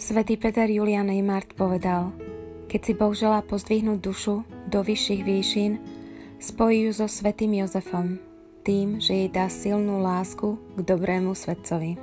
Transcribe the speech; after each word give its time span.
Svetý 0.00 0.40
Peter 0.40 0.64
Julian 0.64 1.12
Neymart 1.12 1.52
povedal, 1.52 2.16
keď 2.72 2.80
si 2.80 2.92
Boh 2.96 3.12
želá 3.12 3.44
pozdvihnúť 3.44 4.00
dušu 4.00 4.48
do 4.72 4.80
vyšších 4.80 5.22
výšin, 5.28 5.76
spojí 6.40 6.88
ju 6.88 6.92
so 6.96 7.04
svetým 7.04 7.52
Jozefom, 7.60 8.16
tým, 8.64 8.96
že 8.96 9.12
jej 9.12 9.28
dá 9.28 9.52
silnú 9.52 10.00
lásku 10.00 10.56
k 10.56 10.78
dobrému 10.88 11.36
svetcovi. 11.36 12.00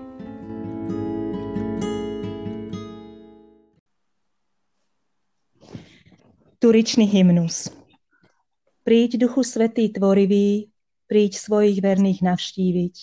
Turičný 6.61 7.09
hymnus 7.09 7.73
Príď, 8.85 9.25
Duchu 9.25 9.41
Svetý 9.41 9.89
tvorivý, 9.89 10.69
príď 11.09 11.41
svojich 11.41 11.81
verných 11.81 12.21
navštíviť. 12.21 12.95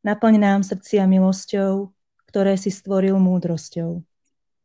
Naplň 0.00 0.34
nám 0.40 0.64
srdcia 0.64 1.04
milosťou, 1.04 1.92
ktoré 2.24 2.56
si 2.56 2.72
stvoril 2.72 3.20
múdrosťou. 3.20 4.09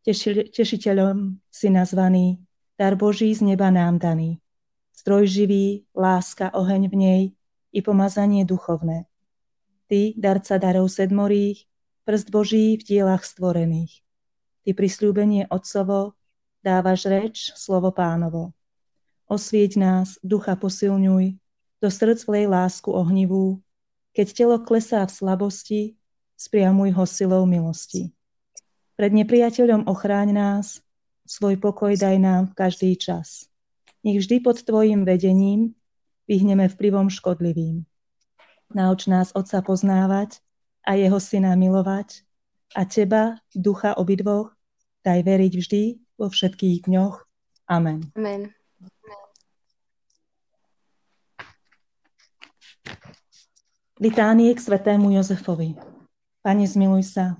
Teši, 0.05 0.53
tešiteľom 0.53 1.41
si 1.49 1.73
nazvaný, 1.73 2.37
dar 2.77 2.93
Boží 2.93 3.33
z 3.33 3.41
neba 3.41 3.73
nám 3.73 3.97
daný. 3.97 4.37
Stroj 4.93 5.25
živý, 5.25 5.89
láska, 5.97 6.53
oheň 6.53 6.93
v 6.93 6.95
nej 6.95 7.21
i 7.73 7.79
pomazanie 7.81 8.45
duchovné. 8.45 9.09
Ty, 9.89 10.13
darca 10.13 10.61
darov 10.61 10.93
sedmorých, 10.93 11.65
prst 12.05 12.29
Boží 12.29 12.77
v 12.77 12.85
dielach 12.85 13.25
stvorených. 13.25 14.05
Ty 14.61 14.77
prisľúbenie 14.77 15.49
Otcovo, 15.49 16.13
dávaš 16.61 17.09
reč, 17.09 17.35
slovo 17.57 17.89
pánovo. 17.89 18.53
Osvieť 19.25 19.81
nás, 19.81 20.21
ducha 20.21 20.53
posilňuj, 20.53 21.33
do 21.81 21.89
srdc 21.89 22.29
vlej 22.29 22.45
lásku 22.45 22.93
ohnivú, 22.93 23.57
keď 24.13 24.27
telo 24.37 24.57
klesá 24.61 25.01
v 25.01 25.11
slabosti, 25.17 25.81
spriamuj 26.37 26.93
ho 26.93 27.09
silou 27.09 27.49
milosti. 27.49 28.13
Pred 28.95 29.11
nepriateľom 29.11 29.91
ochráň 29.91 30.31
nás, 30.31 30.79
svoj 31.27 31.59
pokoj 31.59 31.99
daj 31.99 32.15
nám 32.15 32.47
v 32.51 32.55
každý 32.55 32.95
čas. 32.95 33.51
Nech 34.07 34.23
vždy 34.23 34.39
pod 34.39 34.63
Tvojim 34.63 35.03
vedením 35.03 35.75
vyhneme 36.31 36.71
vplyvom 36.71 37.11
škodlivým. 37.11 37.83
Nauč 38.71 39.11
nás 39.11 39.35
Otca 39.35 39.59
poznávať 39.59 40.39
a 40.87 40.95
Jeho 40.95 41.19
Syna 41.19 41.59
milovať 41.59 42.23
a 42.71 42.87
Teba, 42.87 43.43
Ducha 43.51 43.99
obidvoch, 43.99 44.55
daj 45.03 45.27
veriť 45.27 45.53
vždy 45.59 45.83
vo 46.15 46.31
všetkých 46.31 46.87
dňoch. 46.87 47.19
Amen. 47.67 48.09
Amen. 48.15 48.55
Litánie 53.99 54.51
k 54.55 54.59
svetému 54.59 55.11
Jozefovi. 55.15 55.75
Pane, 56.43 56.67
zmiluj 56.67 57.15
sa. 57.15 57.39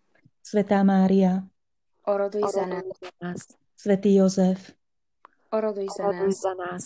Svetá 0.41 0.83
Mária, 0.83 1.45
Oroduj 2.07 2.43
za 2.51 2.65
nás. 2.65 2.83
Oroduj 2.83 2.97
za 3.01 3.11
nás. 3.21 3.41
Svetý 3.77 4.11
Jozef, 4.15 4.59
Oroduj 5.51 5.87
za 5.97 6.03
Oroduj 6.03 6.27
nás. 6.27 6.41
za 6.41 6.53
nás. 6.53 6.83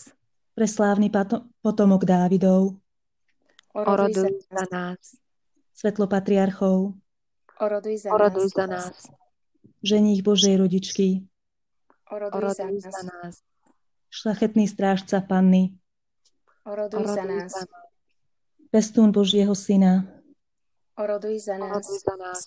preslávny 0.55 1.07
pato- 1.09 1.43
potomok 1.61 2.05
Dávidov, 2.05 2.75
Oroduj 3.73 4.13
za 4.13 4.21
Oroduj 4.21 4.39
za 4.47 4.65
nás. 4.71 4.99
svetlo 5.73 6.05
patriarchov, 6.07 6.95
Oroduj 7.59 7.95
za 7.97 8.09
Oroduj 8.11 8.47
nás. 8.47 8.53
za 8.55 8.65
nás. 8.67 8.95
ženích 9.83 10.23
Božej 10.23 10.55
rodičky, 10.57 11.23
Oroduj 12.11 12.41
za 12.55 12.63
Oroduj 12.63 12.79
za 12.81 12.91
nás. 12.91 13.05
nás. 13.07 13.35
šlachetný 14.09 14.67
strážca 14.67 15.19
Panny, 15.21 15.75
Oroduj 16.63 17.03
za 17.07 17.23
Oroduj 17.23 17.39
nás. 17.39 17.51
za 17.51 17.63
nás. 17.67 17.87
pestún 18.71 19.11
Božieho 19.11 19.55
Syna, 19.55 20.03
Oroduj 20.95 21.39
za 21.39 21.55
nás. 21.59 21.83
Oroduj 21.83 21.99
za 22.03 22.15
nás. 22.15 22.39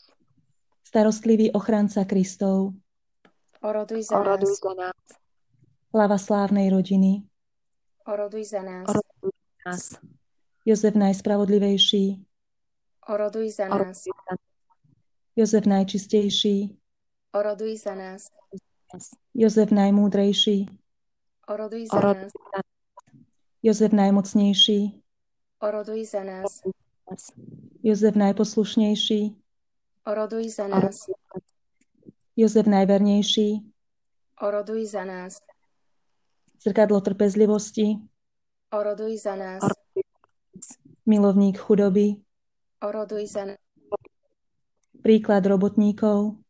Starostlivý 0.88 1.52
ochranca 1.52 2.04
Kristov, 2.08 2.72
Oroduj 3.60 4.08
za 4.08 4.16
Oroduj 4.24 4.48
nás. 4.48 4.60
za 4.64 4.72
nás. 4.74 4.96
hlava 5.92 6.16
slávnej 6.16 6.72
rodiny, 6.72 7.28
Oroduj 8.08 8.44
za 8.48 8.62
nás. 8.64 8.88
Oroduj 8.88 9.32
za 9.36 9.56
nás. 9.68 9.82
Jozef 10.64 10.94
najspravodlivejší, 10.96 12.24
Oroduj 13.04 13.52
za 13.52 13.68
nás. 13.68 13.76
Oroduj 13.76 14.16
za 14.16 14.34
Jozef 15.36 15.64
najčistejší, 15.68 16.56
Oroduj 17.36 17.76
za 17.76 17.94
nás. 17.94 18.32
Jozef 19.36 19.68
najmúdrejší, 19.68 20.72
Oroduj 21.48 21.84
za 21.92 21.96
Oroduj 22.00 22.24
nás. 22.24 22.32
za 22.32 22.48
nás. 22.56 22.66
Jozef 23.62 23.92
najmocnejší, 23.92 24.80
Oroduj 25.60 26.00
za 26.08 26.24
nás. 26.24 26.64
Jozef 27.84 28.14
najposlušnejší, 28.16 29.36
Oroduj 30.08 30.48
za 30.48 30.68
nás. 30.68 31.04
Jozef 32.36 32.66
najvernejší, 32.66 33.60
Oroduj 34.40 34.86
za 34.86 35.04
nás. 35.04 35.36
zrkadlo 36.64 37.00
trpezlivosti, 37.00 37.98
Oroduj 38.72 39.18
za 39.20 39.36
nás. 39.36 39.60
milovník 41.06 41.58
chudoby, 41.60 42.16
Oroduj 42.80 43.26
za 43.26 43.44
nás. 43.44 43.60
príklad 45.02 45.46
robotníkov, 45.46 46.40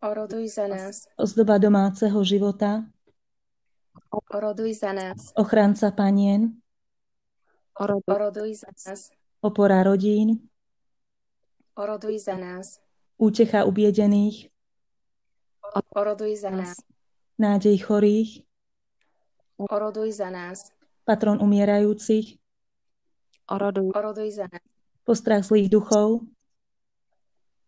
Oroduj 0.00 0.48
za 0.48 0.64
nás. 0.64 1.12
ozdoba 1.20 1.58
domáceho 1.60 2.24
života, 2.24 2.88
Oroduj 4.32 4.74
za 4.80 4.92
nás. 4.96 5.36
ochranca 5.36 5.92
panien, 5.92 6.56
Oroduj 8.08 8.54
za 8.64 8.72
nás. 8.86 9.12
opora 9.44 9.82
rodín, 9.84 10.49
Oroduj 11.76 12.18
za 12.18 12.36
nás. 12.36 12.80
útecha 13.16 13.64
ubiedených, 13.64 14.48
Oroduj 15.94 16.36
za 16.36 16.50
nás. 16.50 16.76
nádej 17.38 17.78
chorých, 17.78 18.30
Oroduj 19.60 20.10
za 20.12 20.30
nás. 20.30 20.72
patron 21.04 21.38
umierajúcich, 21.38 22.40
Oroduj 23.50 23.92
Oroduj 23.94 24.30
za 24.30 24.46
nás. 24.50 24.62
postrach 25.04 25.44
zlých 25.44 25.68
duchov, 25.70 26.26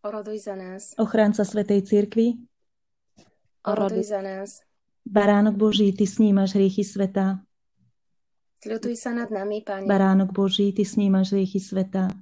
Oroduj 0.03 0.39
za 0.41 0.55
nás. 0.57 0.93
ochranca 0.99 1.45
Svetej 1.45 1.83
Cirkvi, 1.87 2.35
Oroduj 3.63 4.03
za 4.03 4.21
nás. 4.23 4.61
baránok 5.07 5.55
Boží, 5.55 5.93
Ty 5.95 6.07
snímaš 6.07 6.59
hriechy 6.59 6.83
sveta, 6.85 7.39
Sľutuj 8.63 8.95
sa 8.95 9.11
nad 9.11 9.27
nami, 9.27 9.59
Pane. 9.67 9.91
baránok 9.91 10.31
Boží, 10.31 10.71
Ty 10.71 10.87
snímaš 10.87 11.35
hriechy 11.35 11.59
sveta, 11.59 12.15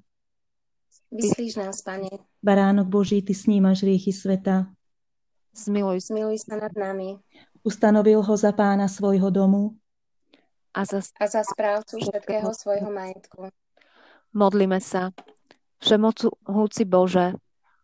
Vyslíš 1.11 1.59
nás, 1.59 1.83
Pane. 1.83 2.09
baránok 2.43 2.87
Boží, 2.87 3.23
Ty 3.23 3.35
snímaš 3.35 3.83
hriechy 3.83 4.15
sveta, 4.15 4.71
Zmiluj 5.51 6.07
Zmiluj 6.07 6.47
sa 6.47 6.55
nad 6.55 6.71
nami 6.79 7.19
ustanovil 7.61 8.23
ho 8.25 8.35
za 8.37 8.53
pána 8.57 8.89
svojho 8.89 9.29
domu, 9.29 9.77
a 10.71 10.87
za 10.87 11.03
a 11.19 11.25
za 11.27 11.43
správcu 11.43 11.99
všetkého 11.99 12.55
svojho 12.55 12.89
majetku. 12.89 13.51
Modlíme 14.31 14.79
sa. 14.79 15.11
Všemohúci 15.83 16.87
Bože, 16.87 17.35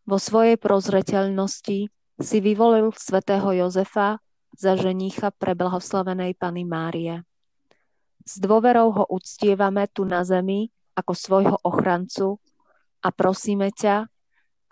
vo 0.06 0.20
svojej 0.20 0.54
prozreteľnosti 0.60 1.78
si 2.22 2.36
vyvolil 2.38 2.94
svätého 2.94 3.50
Jozefa 3.56 4.22
za 4.54 4.78
ženícha 4.78 5.34
pre 5.34 5.58
blahoslavenej 5.58 6.38
Pany 6.38 6.62
Márie. 6.62 7.26
S 8.22 8.38
dôverou 8.38 8.94
ho 8.94 9.04
uctievame 9.10 9.90
tu 9.90 10.06
na 10.06 10.22
zemi 10.22 10.70
ako 10.94 11.12
svojho 11.12 11.56
ochrancu 11.66 12.38
a 13.02 13.08
prosíme 13.12 13.72
ťa, 13.72 14.06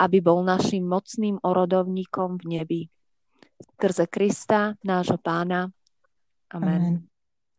aby 0.00 0.19
bol 0.19 0.43
našim 0.43 0.82
mocným 0.82 1.38
orodovníkom 1.43 2.43
v 2.43 2.44
nebi. 2.47 2.82
Skrze 3.62 4.11
Krista, 4.11 4.75
nášho 4.82 5.19
pána. 5.23 5.71
Amen. 6.50 6.82
Amen. 6.82 6.94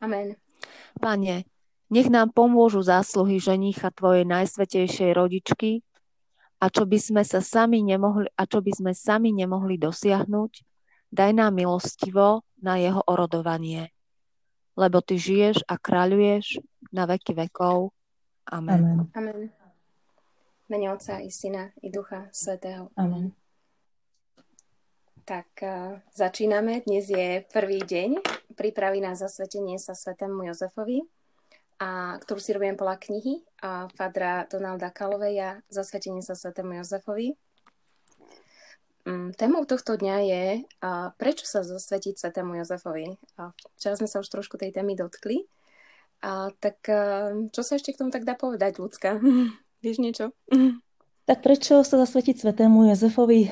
Amen. 0.03 0.27
Pane, 0.99 1.47
nech 1.87 2.09
nám 2.11 2.33
pomôžu 2.35 2.83
zásluhy 2.83 3.39
ženícha 3.39 3.93
Tvojej 3.93 4.27
najsvetejšej 4.27 5.11
rodičky 5.15 5.85
a 6.59 6.71
čo 6.71 6.87
by 6.87 6.97
sme 6.99 7.23
sa 7.23 7.43
sami 7.43 7.83
nemohli, 7.83 8.31
a 8.35 8.43
čo 8.47 8.63
by 8.63 8.71
sme 8.71 8.91
sami 8.95 9.35
nemohli 9.35 9.75
dosiahnuť, 9.77 10.51
daj 11.11 11.31
nám 11.35 11.55
milostivo 11.55 12.43
na 12.59 12.79
jeho 12.79 13.03
orodovanie. 13.05 13.91
Lebo 14.75 14.99
Ty 14.99 15.15
žiješ 15.15 15.63
a 15.67 15.79
kráľuješ 15.79 16.59
na 16.91 17.07
veky 17.07 17.35
vekov. 17.37 17.95
Amen. 18.49 18.81
Amen. 18.81 18.99
Amen. 19.15 19.64
Mene 20.65 20.89
Otca 20.89 21.21
i 21.21 21.29
Syna 21.29 21.69
i 21.81 21.93
Ducha 21.93 22.25
Svetého. 22.33 22.89
Amen. 22.97 23.29
Tak 25.25 25.47
uh, 25.61 26.01
začíname. 26.09 26.81
Dnes 26.81 27.05
je 27.05 27.45
prvý 27.53 27.85
deň 27.85 28.17
prípravy 28.57 28.97
na 28.97 29.13
zasvetenie 29.13 29.77
sa 29.77 29.93
svetému 29.93 30.47
Jozefovi, 30.47 31.03
a, 31.77 32.15
ktorú 32.17 32.39
si 32.39 32.55
robím 32.55 32.79
podľa 32.79 32.97
knihy 33.03 33.43
a 33.61 33.91
Fadra 33.93 34.47
Donalda 34.47 34.89
Kaloveja 34.95 35.59
Zasvetenie 35.67 36.23
sa 36.23 36.33
svetému 36.33 36.81
Jozefovi. 36.81 37.35
Um, 39.05 39.35
témou 39.37 39.69
tohto 39.69 39.99
dňa 40.01 40.17
je, 40.25 40.45
uh, 40.81 41.13
prečo 41.19 41.45
sa 41.45 41.61
zasvetiť 41.61 42.17
svetému 42.17 42.57
Jozefovi. 42.57 43.21
A 43.37 43.53
včera 43.77 43.93
sme 43.99 44.09
sa 44.09 44.17
už 44.17 44.33
trošku 44.33 44.57
tej 44.57 44.73
témy 44.73 44.97
dotkli. 44.97 45.45
A 46.25 46.49
tak 46.57 46.81
uh, 46.89 47.49
čo 47.53 47.61
sa 47.61 47.77
ešte 47.77 47.93
k 47.93 48.01
tomu 48.01 48.09
tak 48.09 48.25
dá 48.25 48.33
povedať, 48.33 48.81
ľudská? 48.81 49.21
Vieš 49.83 49.97
niečo? 50.03 50.25
Tak 51.25 51.41
prečo 51.41 51.81
sa 51.81 51.95
zasvetiť 51.97 52.37
svetému 52.37 52.85
Jozefovi? 52.93 53.49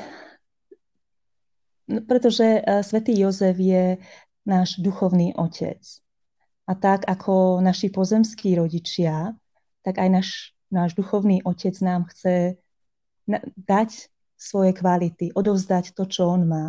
No, 1.90 2.00
pretože 2.06 2.62
uh, 2.62 2.86
svätý 2.86 3.18
Jozef 3.18 3.58
je 3.58 3.98
náš 4.46 4.78
duchovný 4.78 5.34
otec. 5.36 5.82
A 6.70 6.78
tak 6.80 7.04
ako 7.10 7.60
naši 7.60 7.92
pozemskí 7.92 8.56
rodičia, 8.56 9.36
tak 9.84 10.00
aj 10.00 10.10
náš, 10.10 10.30
náš 10.72 10.96
duchovný 10.96 11.44
otec 11.44 11.76
nám 11.84 12.08
chce 12.08 12.56
dať 13.60 13.90
svoje 14.40 14.72
kvality, 14.76 15.32
odovzdať 15.36 15.96
to, 15.96 16.08
čo 16.08 16.30
on 16.30 16.48
má 16.48 16.66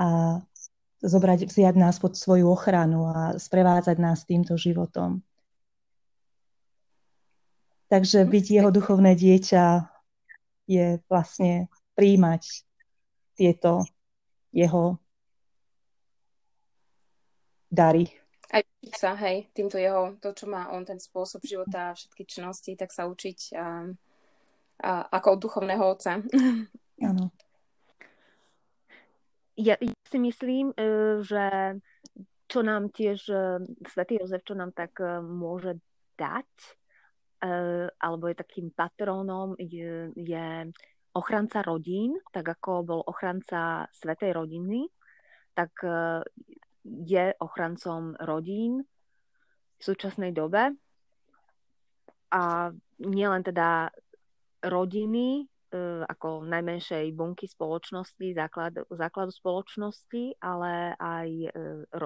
a 0.00 0.40
zobrať, 1.02 1.48
vziať 1.50 1.74
nás 1.76 1.98
pod 1.98 2.16
svoju 2.16 2.48
ochranu 2.48 3.08
a 3.10 3.36
sprevádzať 3.36 3.96
nás 3.98 4.24
týmto 4.24 4.56
životom. 4.56 5.20
Takže 7.90 8.22
byť 8.22 8.44
jeho 8.46 8.70
duchovné 8.70 9.18
dieťa 9.18 9.64
je 10.70 11.02
vlastne 11.10 11.66
príjmať 11.98 12.62
tieto 13.34 13.82
jeho 14.54 14.94
dary. 17.66 18.14
Aj 18.50 18.62
sa, 18.94 19.18
hej, 19.18 19.50
týmto 19.50 19.74
jeho, 19.74 20.14
to, 20.22 20.30
čo 20.30 20.46
má 20.46 20.70
on, 20.70 20.86
ten 20.86 21.02
spôsob 21.02 21.42
života 21.42 21.90
a 21.90 21.96
všetky 21.98 22.22
činnosti, 22.26 22.78
tak 22.78 22.94
sa 22.94 23.10
učiť 23.10 23.38
a, 23.58 23.90
a, 24.86 24.90
ako 25.10 25.26
od 25.34 25.40
duchovného 25.42 25.84
otca. 25.86 26.22
Áno. 27.10 27.34
Ja, 29.58 29.74
ja 29.82 29.94
si 30.06 30.18
myslím, 30.22 30.70
e, 30.78 31.20
že 31.26 31.78
čo 32.50 32.62
nám 32.62 32.90
tiež 32.90 33.18
e, 33.30 33.42
svätý 33.86 34.18
Jozef, 34.18 34.42
čo 34.42 34.54
nám 34.58 34.74
tak 34.74 34.98
e, 34.98 35.22
môže 35.22 35.78
dať, 36.18 36.48
alebo 37.96 38.28
je 38.28 38.36
takým 38.36 38.68
patrónom, 38.68 39.56
je, 39.56 40.12
je 40.12 40.68
ochranca 41.14 41.62
rodín, 41.62 42.14
tak 42.30 42.46
ako 42.46 42.70
bol 42.86 43.00
ochranca 43.02 43.88
Svetej 43.90 44.36
rodiny, 44.36 44.86
tak 45.54 45.72
eh, 45.82 46.22
je 46.84 47.24
ochrancom 47.42 48.14
rodín 48.22 48.84
v 49.76 49.82
súčasnej 49.82 50.30
dobe. 50.30 50.76
A 52.30 52.70
nielen 53.02 53.42
teda 53.42 53.90
rodiny, 54.62 55.50
eh, 55.74 56.02
ako 56.06 56.46
najmenšej 56.46 57.10
bunky 57.10 57.50
spoločnosti, 57.50 58.36
základ, 58.36 58.86
základu 58.86 59.34
spoločnosti, 59.34 60.38
ale 60.38 60.94
aj 60.94 61.28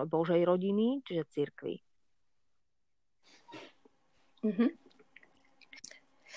Božej 0.09 0.41
rodiny, 0.49 1.05
čiže 1.05 1.29
cirkvi. 1.29 1.77
Mm-hmm. 4.45 4.84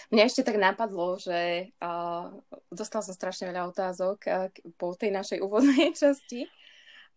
Mňa 0.07 0.23
ešte 0.23 0.47
tak 0.47 0.55
napadlo, 0.55 1.19
že 1.19 1.71
uh, 1.83 2.31
dostal 2.71 3.03
som 3.03 3.11
strašne 3.11 3.51
veľa 3.51 3.67
otázok 3.75 4.17
uh, 4.23 4.47
po 4.79 4.95
tej 4.95 5.11
našej 5.11 5.43
úvodnej 5.43 5.91
časti 5.99 6.47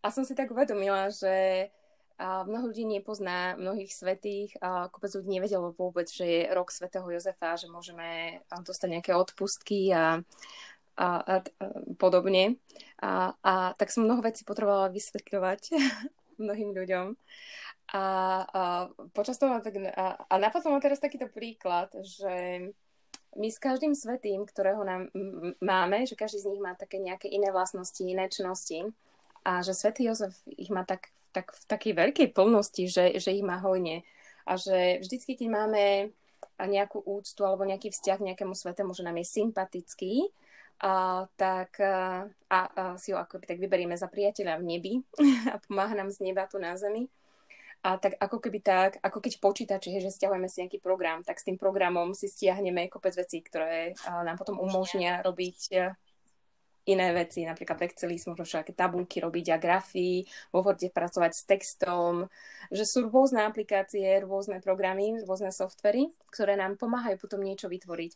a 0.02 0.10
som 0.10 0.26
si 0.26 0.34
tak 0.34 0.50
uvedomila, 0.50 1.06
že 1.14 1.70
uh, 2.18 2.42
mnoho 2.42 2.74
ľudí 2.74 2.82
nepozná 2.82 3.54
mnohých 3.54 3.94
svetých 3.94 4.58
a 4.58 4.90
kopec 4.90 5.14
ľudí 5.14 5.30
nevedelo 5.38 5.70
vôbec, 5.70 6.10
že 6.10 6.26
je 6.26 6.40
rok 6.50 6.74
svätého 6.74 7.06
Jozefa, 7.06 7.54
že 7.54 7.70
môžeme 7.70 8.42
dostať 8.50 8.88
nejaké 8.90 9.12
odpustky 9.14 9.94
a, 9.94 10.18
a, 10.98 11.06
a, 11.06 11.06
a 11.06 11.40
podobne. 11.94 12.58
A, 12.98 13.38
a 13.38 13.54
tak 13.78 13.94
som 13.94 14.02
mnoho 14.02 14.18
vecí 14.18 14.42
potrebovala 14.42 14.90
vysvetľovať 14.90 15.62
mnohým 16.40 16.72
ľuďom. 16.72 17.14
A, 17.90 18.04
a 18.46 18.62
počas 19.12 19.36
toho, 19.36 19.60
tak, 19.60 19.76
a, 19.76 20.16
a 20.24 20.34
napadlo 20.38 20.72
ma 20.72 20.80
teraz 20.80 21.02
takýto 21.02 21.26
príklad, 21.28 21.90
že 22.00 22.66
my 23.38 23.48
s 23.50 23.58
každým 23.62 23.94
svetým, 23.94 24.42
ktorého 24.42 24.82
nám 24.82 25.10
máme, 25.62 26.02
že 26.06 26.18
každý 26.18 26.42
z 26.42 26.48
nich 26.50 26.62
má 26.62 26.74
také 26.74 26.98
nejaké 26.98 27.30
iné 27.30 27.54
vlastnosti, 27.54 28.02
iné 28.02 28.26
činnosti 28.26 28.90
a 29.46 29.62
že 29.62 29.74
svätý 29.74 30.06
Jozef 30.10 30.34
ich 30.46 30.70
má 30.70 30.82
tak, 30.82 31.14
tak 31.30 31.54
v 31.54 31.64
takej 31.70 31.92
veľkej 31.94 32.28
plnosti, 32.34 32.90
že, 32.90 33.18
že 33.22 33.30
ich 33.30 33.46
má 33.46 33.62
hojne 33.62 34.02
a 34.46 34.58
že 34.58 34.98
vždycky, 34.98 35.38
keď 35.38 35.48
máme 35.50 35.84
nejakú 36.58 37.00
úctu 37.06 37.40
alebo 37.46 37.62
nejaký 37.64 37.94
vzťah 37.94 38.18
k 38.18 38.26
nejakému 38.32 38.52
svetému, 38.52 38.90
že 38.92 39.06
nám 39.06 39.16
je 39.22 39.26
sympatický, 39.30 40.14
a, 40.80 41.28
tak 41.36 41.80
a, 41.80 42.26
a 42.48 42.60
si 42.96 43.12
ho 43.12 43.18
ako 43.20 43.44
tak 43.44 43.60
vyberieme 43.60 43.94
za 43.96 44.08
priateľa 44.08 44.60
v 44.60 44.64
nebi 44.64 44.92
a 45.52 45.60
pomáha 45.60 45.92
nám 45.92 46.08
z 46.08 46.24
neba 46.24 46.48
tu 46.48 46.56
na 46.56 46.74
zemi 46.76 47.08
a 47.80 47.96
tak 47.96 48.20
ako 48.20 48.44
keby 48.44 48.60
tak, 48.60 49.00
ako 49.00 49.24
keď 49.24 49.32
v 49.40 49.44
počítači, 49.44 49.88
že 50.04 50.12
stiahujeme 50.12 50.52
si 50.52 50.60
nejaký 50.60 50.84
program, 50.84 51.24
tak 51.24 51.40
s 51.40 51.48
tým 51.48 51.56
programom 51.56 52.12
si 52.12 52.28
stiahneme 52.28 52.92
kopec 52.92 53.16
vecí, 53.16 53.40
ktoré 53.40 53.96
nám 54.04 54.36
potom 54.36 54.60
umožnia 54.60 55.24
robiť 55.24 55.58
e, 55.72 55.88
iné 56.92 57.08
veci, 57.16 57.40
napríklad 57.48 57.80
v 57.80 57.84
Exceli 57.88 58.20
možno 58.20 58.44
všaké 58.44 58.76
tabulky 58.76 59.24
robiť 59.24 59.46
a 59.52 59.56
grafy, 59.56 60.28
vo 60.52 60.60
Worde 60.60 60.92
pracovať 60.92 61.32
s 61.32 61.42
textom, 61.48 62.28
že 62.68 62.84
sú 62.84 63.08
rôzne 63.08 63.48
aplikácie, 63.48 64.20
rôzne 64.28 64.60
programy, 64.60 65.16
rôzne 65.24 65.48
softvery, 65.48 66.12
ktoré 66.28 66.60
nám 66.60 66.76
pomáhajú 66.76 67.16
potom 67.16 67.40
niečo 67.40 67.72
vytvoriť. 67.72 68.12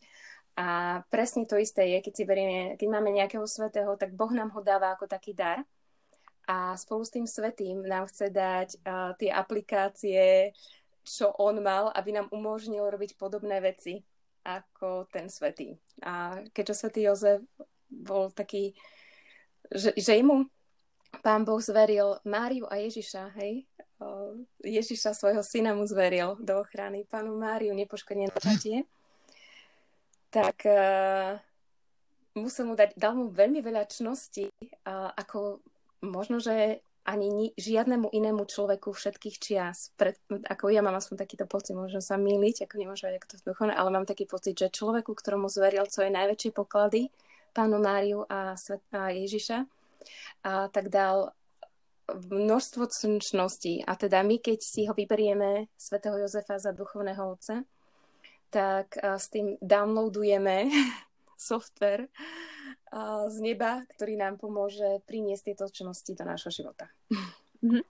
A 0.54 1.02
presne 1.10 1.50
to 1.50 1.58
isté 1.58 1.98
je, 1.98 1.98
keď 1.98 2.12
si 2.14 2.22
berieme, 2.22 2.78
keď 2.78 2.88
máme 2.90 3.10
nejakého 3.10 3.42
svetého, 3.42 3.98
tak 3.98 4.14
Boh 4.14 4.30
nám 4.30 4.54
ho 4.54 4.60
dáva 4.62 4.94
ako 4.94 5.10
taký 5.10 5.34
dar 5.34 5.66
a 6.46 6.76
spolu 6.76 7.02
s 7.02 7.10
tým 7.10 7.26
svetým 7.26 7.82
nám 7.82 8.06
chce 8.06 8.28
dať 8.30 8.68
uh, 8.84 9.16
tie 9.16 9.32
aplikácie, 9.32 10.52
čo 11.02 11.32
on 11.40 11.58
mal, 11.64 11.90
aby 11.96 12.14
nám 12.14 12.28
umožnil 12.30 12.84
robiť 12.86 13.16
podobné 13.16 13.58
veci 13.64 14.04
ako 14.44 15.08
ten 15.08 15.32
svetý. 15.32 15.74
A 16.04 16.44
keďže 16.52 16.84
svetý 16.84 17.08
Jozef 17.08 17.40
bol 17.88 18.28
taký, 18.28 18.76
že, 19.72 19.96
že 19.96 20.20
mu 20.20 20.44
pán 21.24 21.48
Boh 21.48 21.60
zveril 21.60 22.20
Máriu 22.28 22.68
a 22.68 22.76
Ježiša, 22.76 23.32
hej? 23.40 23.64
Ježiša 24.60 25.16
svojho 25.16 25.40
syna 25.40 25.72
mu 25.72 25.88
zveril 25.88 26.36
do 26.44 26.60
ochrany, 26.60 27.08
pánu 27.08 27.40
Máriu 27.40 27.72
nepoškodené 27.72 28.28
načatie, 28.28 28.84
tak 30.34 30.66
uh, 30.66 31.38
musel 32.34 32.66
mu 32.66 32.74
dať, 32.74 32.98
dal 32.98 33.14
mu 33.14 33.30
veľmi 33.30 33.62
veľa 33.62 33.86
čností, 33.86 34.50
uh, 34.50 35.14
ako 35.14 35.62
možno, 36.02 36.42
že 36.42 36.82
ani 37.04 37.28
ni, 37.28 37.46
žiadnemu 37.54 38.08
inému 38.10 38.48
človeku 38.48 38.90
všetkých 38.90 39.36
čias, 39.36 39.92
pred, 39.94 40.16
ako 40.26 40.72
ja 40.72 40.80
mám 40.80 40.96
aspoň 40.96 41.20
takýto 41.20 41.44
pocit, 41.44 41.76
môžem 41.76 42.00
sa 42.00 42.16
míliť, 42.16 42.64
ako 42.64 42.74
nemôžem 42.80 43.12
vedieť, 43.12 43.20
ako 43.20 43.28
to 43.28 43.36
duchovné, 43.44 43.74
ale 43.76 43.92
mám 43.92 44.08
taký 44.08 44.24
pocit, 44.24 44.56
že 44.56 44.72
človeku, 44.72 45.12
ktorému 45.12 45.46
zveril 45.52 45.84
je 45.84 46.10
najväčšie 46.10 46.50
poklady, 46.56 47.12
pánu 47.52 47.76
Máriu 47.78 48.24
a, 48.26 48.56
Svet, 48.56 48.82
a 48.90 49.12
Ježiša, 49.12 49.68
a 50.48 50.72
tak 50.72 50.88
dal 50.88 51.36
množstvo 52.08 52.88
cnčností. 52.88 53.84
A 53.84 53.96
teda 53.96 54.20
my, 54.24 54.40
keď 54.40 54.58
si 54.60 54.88
ho 54.88 54.92
vyberieme, 54.96 55.68
svätého 55.76 56.16
Jozefa 56.20 56.56
za 56.56 56.72
duchovného 56.72 57.36
otca, 57.36 57.64
tak 58.54 58.94
s 59.02 59.26
tým 59.34 59.58
downloadujeme 59.58 60.70
software, 61.50 62.06
z 63.26 63.36
neba, 63.42 63.82
ktorý 63.90 64.14
nám 64.14 64.38
pomôže 64.38 65.02
priniesť 65.10 65.50
tieto 65.50 65.66
činnosti 65.66 66.14
do 66.14 66.22
nášho 66.22 66.54
života. 66.54 66.86
Mhm. 67.64 67.80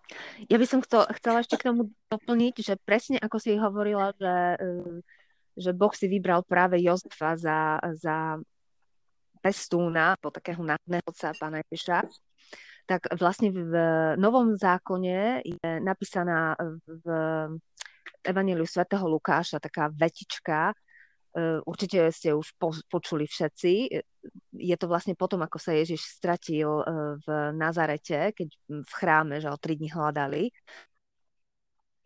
Ja 0.46 0.56
by 0.56 0.66
som 0.70 0.80
chcel, 0.86 1.02
chcela 1.18 1.42
ešte 1.42 1.58
k 1.58 1.66
tomu 1.66 1.90
doplniť, 2.06 2.54
že 2.62 2.74
presne 2.78 3.18
ako 3.18 3.36
si 3.42 3.58
hovorila, 3.58 4.14
že, 4.14 4.36
e, 4.62 4.66
že 5.58 5.70
Boh 5.74 5.90
si 5.90 6.06
vybral 6.06 6.46
práve 6.46 6.78
Jozefa 6.78 7.34
za, 7.34 7.82
za 7.98 8.38
pestúna, 9.42 10.14
po 10.22 10.30
takého 10.30 10.62
náhodného 10.62 11.02
otca 11.10 11.34
pána 11.34 11.58
Ježiša, 11.66 12.06
tak 12.86 13.10
vlastne 13.18 13.50
v 13.50 13.74
Novom 14.14 14.54
zákone 14.54 15.42
je 15.42 15.70
napísaná 15.82 16.54
v 16.86 17.06
Evangeliu 18.24 18.66
svätého 18.66 19.04
Lukáša 19.04 19.60
taká 19.60 19.92
vetička, 19.92 20.72
Eh, 21.34 21.58
určite 21.66 21.98
ste 22.14 22.30
už 22.30 22.54
počuli 22.86 23.26
všetci. 23.26 23.90
Je 24.54 24.76
to 24.78 24.86
vlastne 24.86 25.18
potom, 25.18 25.42
ako 25.42 25.58
sa 25.58 25.74
Ježiš 25.74 26.06
stratil 26.06 26.70
eh, 26.70 27.18
v 27.18 27.26
Nazarete, 27.50 28.30
keď 28.30 28.48
v 28.70 28.92
chráme, 28.94 29.42
že 29.42 29.50
ho 29.50 29.58
tri 29.58 29.74
dní 29.74 29.90
hľadali. 29.90 30.54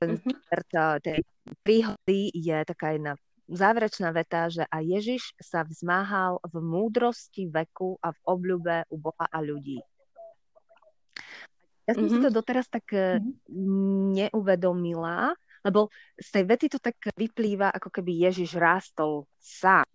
Ten 0.00 0.16
mm-hmm. 0.16 1.04
tej 1.04 1.20
príhody 1.60 2.32
je 2.32 2.56
taká 2.64 2.96
jedna 2.96 3.20
záverečná 3.52 4.16
veta, 4.16 4.48
že 4.48 4.64
a 4.64 4.80
Ježiš 4.80 5.36
sa 5.36 5.60
vzmáhal 5.60 6.40
v 6.48 6.54
múdrosti 6.64 7.52
veku 7.52 8.00
a 8.00 8.16
v 8.16 8.20
obľube 8.24 8.88
u 8.88 8.96
Boha 8.96 9.28
a 9.28 9.38
ľudí. 9.44 9.76
Ja 11.84 11.92
som 11.92 12.08
mm-hmm. 12.08 12.16
si 12.16 12.16
mhm. 12.16 12.24
to 12.24 12.30
doteraz 12.32 12.64
tak 12.72 12.88
mm-hmm. 12.96 13.52
neuvedomila, 14.24 15.36
lebo 15.64 15.88
z 16.18 16.28
tej 16.28 16.44
vety 16.44 16.66
to 16.72 16.78
tak 16.78 16.96
vyplýva, 17.16 17.70
ako 17.74 17.88
keby 17.90 18.28
Ježiš 18.30 18.58
rástol 18.58 19.26
sám. 19.38 19.86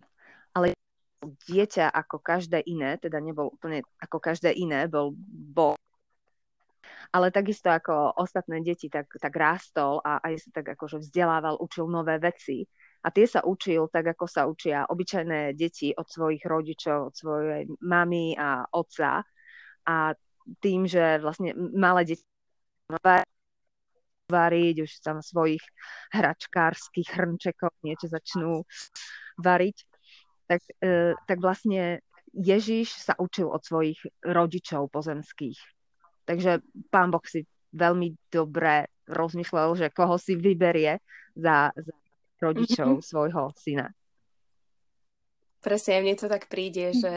Ale 0.54 0.76
dieťa 1.24 1.88
ako 1.90 2.20
každé 2.20 2.62
iné, 2.68 3.00
teda 3.00 3.18
nebol 3.18 3.48
úplne 3.52 3.82
ako 4.00 4.20
každé 4.20 4.52
iné, 4.52 4.86
bol 4.86 5.16
Boh. 5.28 5.76
Ale 7.14 7.30
takisto 7.30 7.70
ako 7.70 8.18
ostatné 8.18 8.58
deti, 8.60 8.90
tak, 8.90 9.06
tak 9.06 9.34
rástol 9.34 10.02
a 10.02 10.18
aj 10.18 10.34
sa 10.46 10.50
tak 10.60 10.74
akože 10.74 10.98
vzdelával, 10.98 11.62
učil 11.62 11.86
nové 11.86 12.18
veci. 12.18 12.66
A 13.04 13.12
tie 13.12 13.28
sa 13.28 13.44
učil 13.44 13.86
tak, 13.92 14.16
ako 14.16 14.24
sa 14.24 14.48
učia 14.48 14.88
obyčajné 14.88 15.52
deti 15.54 15.92
od 15.92 16.08
svojich 16.08 16.42
rodičov, 16.42 17.12
od 17.12 17.14
svojej 17.14 17.68
mamy 17.84 18.34
a 18.34 18.64
otca. 18.72 19.22
A 19.84 20.16
tým, 20.58 20.88
že 20.88 21.20
vlastne 21.20 21.52
malé 21.54 22.08
deti 22.08 22.24
variť, 24.28 24.88
už 24.88 24.92
tam 25.04 25.20
svojich 25.20 25.60
hračkárskych 26.12 27.08
hrnčekov 27.12 27.72
niečo 27.84 28.08
začnú 28.08 28.64
variť, 29.36 29.76
tak, 30.48 30.60
e, 30.80 31.12
tak 31.28 31.38
vlastne 31.40 32.00
Ježiš 32.32 32.98
sa 32.98 33.14
učil 33.20 33.46
od 33.46 33.62
svojich 33.62 34.00
rodičov 34.24 34.90
pozemských. 34.90 35.58
Takže 36.24 36.64
pán 36.88 37.12
Boh 37.12 37.22
si 37.28 37.44
veľmi 37.76 38.16
dobre 38.32 38.88
rozmýšľal, 39.04 39.76
že 39.76 39.92
koho 39.92 40.16
si 40.16 40.34
vyberie 40.34 40.98
za, 41.36 41.68
za 41.76 41.94
rodičov 42.40 43.00
mm-hmm. 43.00 43.08
svojho 43.08 43.52
syna. 43.60 43.92
Presne, 45.60 46.04
mne 46.04 46.16
to 46.16 46.28
tak 46.28 46.48
príde, 46.48 46.92
že 46.92 47.12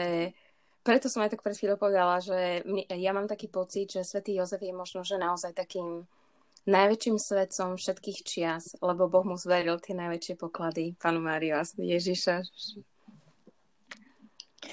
preto 0.80 1.12
som 1.12 1.20
aj 1.20 1.36
tak 1.36 1.44
pred 1.44 1.52
chvíľou 1.52 1.76
povedala, 1.76 2.16
že 2.16 2.64
ja 2.96 3.12
mám 3.12 3.28
taký 3.28 3.52
pocit, 3.52 3.92
že 3.92 4.08
svätý 4.08 4.40
Jozef 4.40 4.64
je 4.64 4.72
možno, 4.72 5.04
že 5.04 5.20
naozaj 5.20 5.52
takým 5.52 6.08
najväčším 6.66 7.16
svetcom 7.20 7.78
všetkých 7.78 8.18
čias, 8.26 8.74
lebo 8.82 9.06
Boh 9.06 9.22
mu 9.22 9.36
zveril 9.38 9.78
tie 9.78 9.94
najväčšie 9.94 10.34
poklady, 10.40 10.98
panu 10.98 11.22
Máriu 11.22 11.60
a 11.60 11.62
Ježiša. 11.62 12.42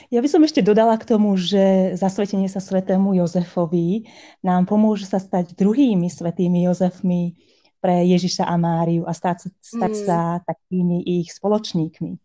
Ja 0.10 0.20
by 0.20 0.28
som 0.28 0.42
ešte 0.42 0.66
dodala 0.66 0.98
k 0.98 1.06
tomu, 1.06 1.38
že 1.38 1.94
zasvetenie 1.94 2.50
sa 2.50 2.58
svetému 2.58 3.14
Jozefovi 3.22 4.10
nám 4.42 4.66
pomôže 4.66 5.06
sa 5.06 5.22
stať 5.22 5.54
druhými 5.54 6.10
svetými 6.10 6.66
Jozefmi, 6.66 7.38
pre 7.86 8.02
Ježiša 8.02 8.50
a 8.50 8.58
Máriu 8.58 9.06
a 9.06 9.14
stať, 9.14 9.54
stať 9.62 9.94
mm. 9.94 10.02
sa 10.10 10.42
takými 10.42 11.06
ich 11.06 11.30
spoločníkmi. 11.30 12.18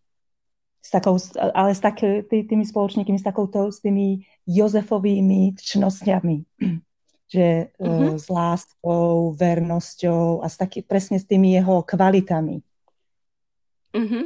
S 0.81 0.89
takou, 0.89 1.21
ale 1.37 1.77
s 1.77 1.85
tak, 1.85 2.01
tý, 2.01 2.49
tými 2.49 2.65
spoločníkmi, 2.65 3.21
s, 3.21 3.29
takouto, 3.29 3.69
s 3.69 3.85
tými 3.85 4.25
Jozefovými 4.49 5.61
čnosťami. 5.61 6.37
Že 7.31 7.71
mm-hmm. 7.79 8.19
s 8.19 8.27
láskou, 8.27 9.31
vernosťou 9.39 10.43
a 10.43 10.51
s 10.51 10.59
taký, 10.59 10.83
presne 10.83 11.23
s 11.23 11.25
tými 11.31 11.55
jeho 11.55 11.87
kvalitami. 11.87 12.59
Mm-hmm. 13.95 14.25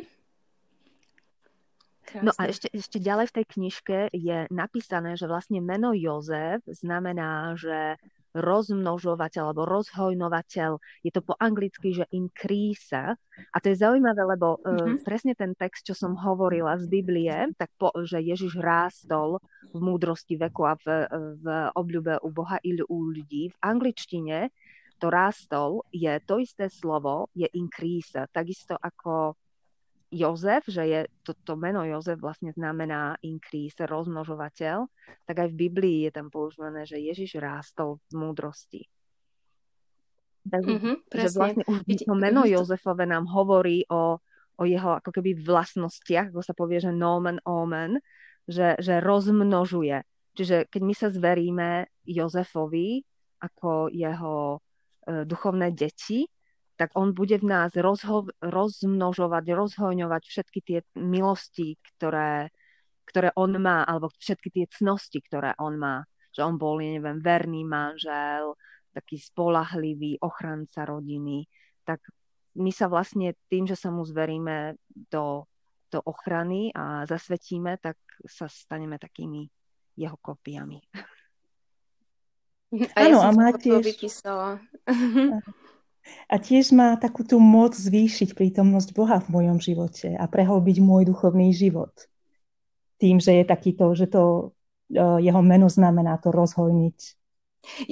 No 2.23 2.31
a 2.39 2.47
ešte, 2.47 2.71
ešte 2.71 3.03
ďalej 3.03 3.27
v 3.29 3.37
tej 3.43 3.47
knižke 3.59 3.99
je 4.15 4.47
napísané, 4.55 5.19
že 5.19 5.27
vlastne 5.27 5.59
meno 5.59 5.91
Jozef 5.91 6.63
znamená, 6.71 7.59
že 7.59 7.99
rozmnožovateľ 8.35 9.43
alebo 9.51 9.65
rozhojnovateľ. 9.65 10.83
Je 11.07 11.11
to 11.15 11.23
po 11.23 11.39
anglicky, 11.39 11.95
že 11.95 12.11
increase. 12.11 12.91
A 12.91 13.57
to 13.63 13.71
je 13.71 13.79
zaujímavé, 13.79 14.27
lebo 14.27 14.59
mm-hmm. 14.59 14.99
uh, 14.99 15.03
presne 15.07 15.39
ten 15.39 15.55
text, 15.55 15.87
čo 15.87 15.95
som 15.95 16.19
hovorila 16.19 16.75
z 16.77 16.91
Biblie, 16.91 17.35
tak 17.55 17.71
po, 17.79 17.95
že 18.03 18.19
Ježiš 18.19 18.59
rástol 18.59 19.39
v 19.71 19.79
múdrosti 19.79 20.35
veku 20.35 20.67
a 20.67 20.75
v, 20.83 21.07
v 21.39 21.47
obľúbe 21.79 22.23
u 22.27 22.29
Boha 22.35 22.59
i 22.67 22.75
u 22.75 22.97
ľudí. 23.11 23.55
V 23.55 23.57
angličtine 23.63 24.51
to 24.99 25.11
rástol 25.11 25.87
je 25.91 26.19
to 26.23 26.39
isté 26.43 26.67
slovo, 26.71 27.31
je 27.35 27.47
increase. 27.55 28.19
Takisto 28.31 28.79
ako 28.79 29.39
Jozef, 30.15 30.63
že 30.71 30.83
je 30.87 31.01
to, 31.27 31.35
to 31.43 31.59
meno 31.59 31.83
Jozef 31.83 32.23
vlastne 32.23 32.55
znamená 32.55 33.19
increase, 33.27 33.83
rozmnožovateľ, 33.83 34.87
tak 35.27 35.37
aj 35.43 35.49
v 35.51 35.59
Biblii 35.67 35.99
je 36.07 36.13
tam 36.15 36.31
používané, 36.31 36.87
že 36.87 37.03
Ježiš 37.03 37.43
rástol 37.43 37.99
v 38.09 38.23
múdrosti. 38.23 38.83
Takže 40.45 40.71
mm-hmm, 40.71 40.97
že 41.09 41.29
vlastne 41.35 41.65
už 41.67 42.01
to 42.05 42.15
meno 42.15 42.45
Jozefove 42.45 43.09
nám 43.09 43.27
hovorí 43.27 43.89
o, 43.89 44.21
o 44.61 44.63
jeho 44.63 45.01
ako 45.01 45.11
keby 45.11 45.41
vlastnostiach, 45.41 46.31
ako 46.31 46.43
sa 46.45 46.55
povie, 46.55 46.79
že 46.79 46.93
nomen 46.93 47.41
omen, 47.43 47.99
že, 48.45 48.77
že 48.79 49.01
rozmnožuje. 49.01 50.05
Čiže 50.35 50.69
keď 50.69 50.83
my 50.83 50.95
sa 50.95 51.09
zveríme 51.09 51.69
Jozefovi 52.05 53.07
ako 53.41 53.89
jeho 53.89 54.59
e, 54.59 55.23
duchovné 55.25 55.71
deti, 55.73 56.27
tak 56.75 56.91
on 56.99 57.15
bude 57.15 57.39
v 57.39 57.47
nás 57.47 57.71
rozho- 57.79 58.35
rozmnožovať, 58.43 59.45
rozhojňovať 59.55 60.23
všetky 60.27 60.61
tie 60.61 60.79
milosti, 60.99 61.79
ktoré, 61.95 62.51
ktoré 63.07 63.31
on 63.39 63.55
má, 63.63 63.87
alebo 63.87 64.11
všetky 64.11 64.51
tie 64.51 64.67
cnosti, 64.67 65.23
ktoré 65.23 65.55
on 65.63 65.79
má. 65.79 65.97
Že 66.35 66.41
on 66.51 66.55
bol, 66.59 66.83
ja 66.83 66.99
neviem, 66.99 67.23
verný 67.23 67.63
manžel, 67.63 68.59
taký 68.91 69.23
spolahlivý 69.23 70.19
ochranca 70.19 70.83
rodiny. 70.83 71.47
Tak 71.87 72.03
my 72.59 72.71
sa 72.75 72.91
vlastne 72.91 73.39
tým, 73.47 73.71
že 73.71 73.79
sa 73.79 73.95
mu 73.95 74.03
zveríme 74.03 74.75
do, 75.11 75.47
do 75.95 76.03
ochrany 76.03 76.75
a 76.75 77.07
zasvetíme, 77.07 77.79
tak 77.79 77.99
sa 78.27 78.51
staneme 78.51 78.99
takými 78.99 79.47
jeho 79.95 80.19
kopiami. 80.19 80.83
A 82.75 83.07
ja 83.07 83.15
ano, 83.15 83.31
som 83.31 83.39
a 83.39 83.39
má 83.39 83.49
tiež... 83.55 83.87
vypísala. 83.87 84.59
A 86.29 86.37
tiež 86.37 86.73
má 86.73 86.97
takú 87.01 87.25
tú 87.25 87.41
moc 87.41 87.73
zvýšiť 87.73 88.37
prítomnosť 88.37 88.93
Boha 88.93 89.21
v 89.21 89.29
mojom 89.33 89.59
živote 89.61 90.13
a 90.13 90.25
prehlbiť 90.29 90.77
môj 90.81 91.09
duchovný 91.09 91.53
život. 91.53 91.93
Tým, 93.01 93.21
že 93.21 93.41
je 93.41 93.45
takýto, 93.45 93.93
že 93.97 94.09
to 94.09 94.55
e, 94.93 95.01
jeho 95.01 95.43
meno 95.45 95.69
znamená 95.69 96.21
to 96.21 96.33
rozhojniť. 96.33 96.99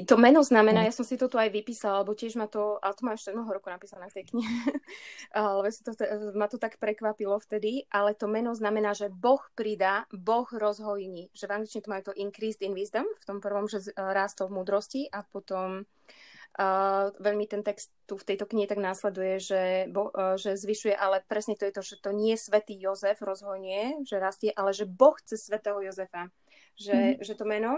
To 0.04 0.20
meno 0.20 0.44
znamená, 0.44 0.84
ja 0.84 0.92
som 0.92 1.00
si 1.00 1.16
to 1.16 1.32
tu 1.32 1.40
aj 1.40 1.48
vypísala, 1.48 2.04
lebo 2.04 2.12
tiež 2.12 2.36
ma 2.36 2.44
to, 2.44 2.76
ale 2.84 2.92
to 2.92 3.02
mám 3.08 3.16
ešte 3.16 3.32
mnoho 3.32 3.56
rokov 3.56 3.72
napísané 3.72 4.04
v 4.12 4.16
tej 4.20 4.24
knihe, 4.28 4.60
ale 5.32 5.72
to, 5.72 5.92
ma 6.36 6.44
to 6.44 6.60
tak 6.60 6.76
prekvapilo 6.76 7.40
vtedy, 7.40 7.88
ale 7.88 8.12
to 8.12 8.28
meno 8.28 8.52
znamená, 8.52 8.92
že 8.92 9.08
Boh 9.08 9.40
pridá, 9.56 10.04
Boh 10.12 10.44
rozhojní. 10.44 11.32
Že 11.32 11.44
v 11.48 11.54
angličtine 11.56 11.84
to 11.88 11.92
majú 11.92 12.02
to 12.12 12.18
increased 12.20 12.60
in 12.60 12.76
wisdom, 12.76 13.08
v 13.08 13.24
tom 13.24 13.40
prvom, 13.40 13.64
že 13.64 13.80
rástol 13.96 14.52
v 14.52 14.60
múdrosti 14.60 15.08
a 15.08 15.24
potom 15.24 15.88
Uh, 16.12 16.31
veľmi 17.16 17.48
ten 17.48 17.64
text 17.64 17.88
tu 18.04 18.20
v 18.20 18.26
tejto 18.28 18.44
knihe 18.44 18.68
tak 18.68 18.76
následuje, 18.76 19.40
že, 19.40 19.62
bo, 19.88 20.12
uh, 20.12 20.36
že 20.36 20.60
zvyšuje, 20.60 20.92
ale 20.92 21.24
presne 21.24 21.56
to 21.56 21.64
je 21.64 21.72
to, 21.72 21.82
že 21.82 21.96
to 22.04 22.12
nie 22.12 22.36
je 22.36 22.44
svätý 22.44 22.76
Jozef 22.76 23.24
rozhonie, 23.24 24.04
že 24.04 24.20
rastie, 24.20 24.52
ale 24.52 24.76
že 24.76 24.84
Boh 24.84 25.16
chce 25.16 25.40
svätého 25.40 25.80
Jozefa. 25.80 26.28
Že, 26.76 26.96
mm-hmm. 26.96 27.24
že 27.24 27.32
to 27.36 27.44
meno 27.48 27.72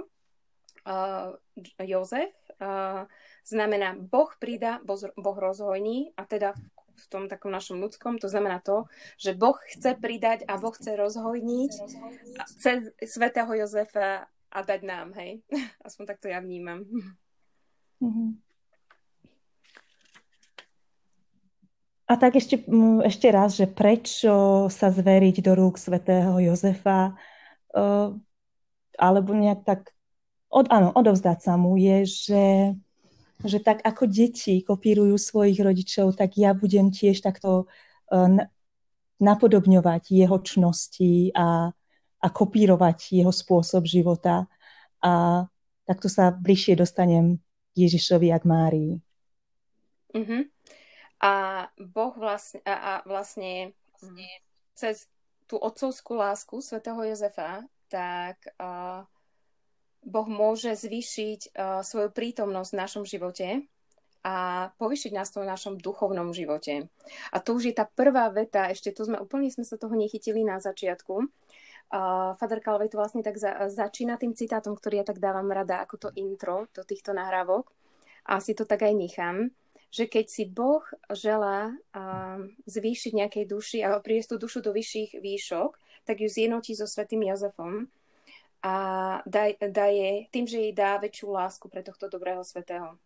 uh, 0.91 1.39
Jozef 1.79 2.35
uh, 2.59 3.07
znamená 3.47 3.95
Boh 3.95 4.31
prída, 4.43 4.83
boh, 4.83 4.99
boh 5.15 5.39
rozhojní 5.39 6.11
a 6.19 6.27
teda 6.27 6.59
v 6.95 7.05
tom 7.11 7.27
takom 7.27 7.51
našom 7.51 7.83
ľudskom, 7.83 8.23
to 8.23 8.31
znamená 8.31 8.63
to, 8.63 8.87
že 9.19 9.35
Boh 9.35 9.59
chce 9.67 9.99
pridať 9.99 10.47
a 10.47 10.55
Boh 10.63 10.71
chce 10.71 10.95
rozhojniť 10.95 11.73
cez 12.55 12.95
svätého 13.03 13.51
Jozefa 13.51 14.31
a 14.31 14.59
dať 14.63 14.81
nám, 14.87 15.11
hej. 15.19 15.43
Aspoň 15.87 16.15
takto 16.15 16.31
ja 16.31 16.39
vnímam. 16.39 16.87
Mm-hmm. 17.99 18.54
A 22.05 22.21
tak 22.21 22.37
ešte, 22.37 22.61
ešte 23.01 23.29
raz, 23.33 23.57
že 23.57 23.65
prečo 23.65 24.69
sa 24.69 24.93
zveriť 24.93 25.41
do 25.41 25.57
rúk 25.57 25.81
svätého 25.81 26.37
Jozefa, 26.37 27.17
uh, 27.73 28.13
alebo 29.01 29.31
nejak 29.33 29.65
tak, 29.65 29.81
od, 30.53 30.69
áno, 30.69 30.93
odovzdať 30.93 31.39
sa 31.41 31.57
mu, 31.57 31.81
je, 31.81 32.05
že, 32.05 32.47
že 33.43 33.59
tak 33.59 33.81
ako 33.83 34.05
deti 34.05 34.61
kopírujú 34.61 35.17
svojich 35.17 35.59
rodičov, 35.59 36.15
tak 36.15 36.37
ja 36.37 36.53
budem 36.53 36.93
tiež 36.93 37.25
takto 37.25 37.67
napodobňovať 39.21 40.03
jeho 40.13 40.39
čnosti 40.43 41.33
a, 41.35 41.73
a 42.21 42.27
kopírovať 42.29 43.17
jeho 43.25 43.33
spôsob 43.33 43.89
života. 43.89 44.47
A 45.05 45.45
takto 45.89 46.09
sa 46.09 46.33
bližšie 46.33 46.79
dostanem 46.79 47.41
k 47.75 47.89
Ježišovi 47.89 48.29
a 48.33 48.39
k 48.41 48.45
Márii. 48.49 48.93
Mm-hmm. 50.15 50.54
A 51.25 51.67
Boh 51.81 52.13
vlastne, 52.13 52.61
a, 52.69 52.75
a 52.77 52.93
vlastne 53.09 53.73
cez 54.77 55.09
tú 55.49 55.57
otcovskú 55.57 56.21
lásku 56.21 56.61
svätého 56.61 57.01
Jozefa, 57.01 57.65
tak 57.89 58.37
uh, 58.61 59.09
Boh 60.05 60.29
môže 60.29 60.77
zvýšiť 60.77 61.57
uh, 61.57 61.81
svoju 61.81 62.13
prítomnosť 62.13 62.71
v 62.77 62.81
našom 62.85 63.05
živote 63.09 63.65
a 64.25 64.69
povyšiť 64.77 65.13
nás 65.17 65.33
to 65.33 65.41
v 65.41 65.49
našom 65.49 65.81
duchovnom 65.81 66.37
živote. 66.37 66.93
A 67.33 67.37
to 67.41 67.57
už 67.57 67.73
je 67.73 67.75
tá 67.77 67.89
prvá 67.89 68.29
veta, 68.29 68.69
ešte 68.69 68.93
tu 68.93 69.05
sme 69.09 69.21
úplne 69.21 69.49
sme 69.49 69.65
sa 69.65 69.81
toho 69.81 69.97
nechytili 69.97 70.45
na 70.45 70.61
začiatku, 70.61 71.25
Uh, 71.93 72.33
Father 72.41 72.59
Calvey 72.59 72.89
to 72.89 72.97
vlastne 72.97 73.21
tak 73.21 73.37
za, 73.37 73.69
začína 73.69 74.17
tým 74.17 74.33
citátom, 74.33 74.75
ktorý 74.75 75.05
ja 75.05 75.07
tak 75.07 75.21
dávam 75.21 75.47
rada 75.53 75.85
ako 75.85 75.95
to 76.01 76.09
intro 76.17 76.67
do 76.73 76.83
týchto 76.83 77.13
nahrávok. 77.13 77.71
A 78.25 78.41
si 78.41 78.57
to 78.57 78.65
tak 78.65 78.83
aj 78.83 78.97
nechám, 78.97 79.53
že 79.95 80.11
keď 80.11 80.27
si 80.27 80.43
Boh 80.51 80.83
želá 81.15 81.71
zvýšiť 82.67 83.13
nejakej 83.15 83.45
duši 83.47 83.79
a 83.87 83.95
priesť 84.03 84.35
tú 84.35 84.37
dušu 84.43 84.59
do 84.59 84.75
vyšších 84.75 85.23
výšok, 85.23 85.79
tak 86.03 86.19
ju 86.19 86.27
zjednotí 86.27 86.75
so 86.75 86.91
svetým 86.91 87.23
Jozefom 87.23 87.87
a 88.65 88.75
daj, 89.23 89.63
daje, 89.71 90.27
tým, 90.35 90.51
že 90.51 90.59
jej 90.59 90.75
dá 90.75 90.99
väčšiu 90.99 91.31
lásku 91.31 91.71
pre 91.71 91.87
tohto 91.87 92.11
dobrého 92.11 92.43
svetého. 92.43 92.99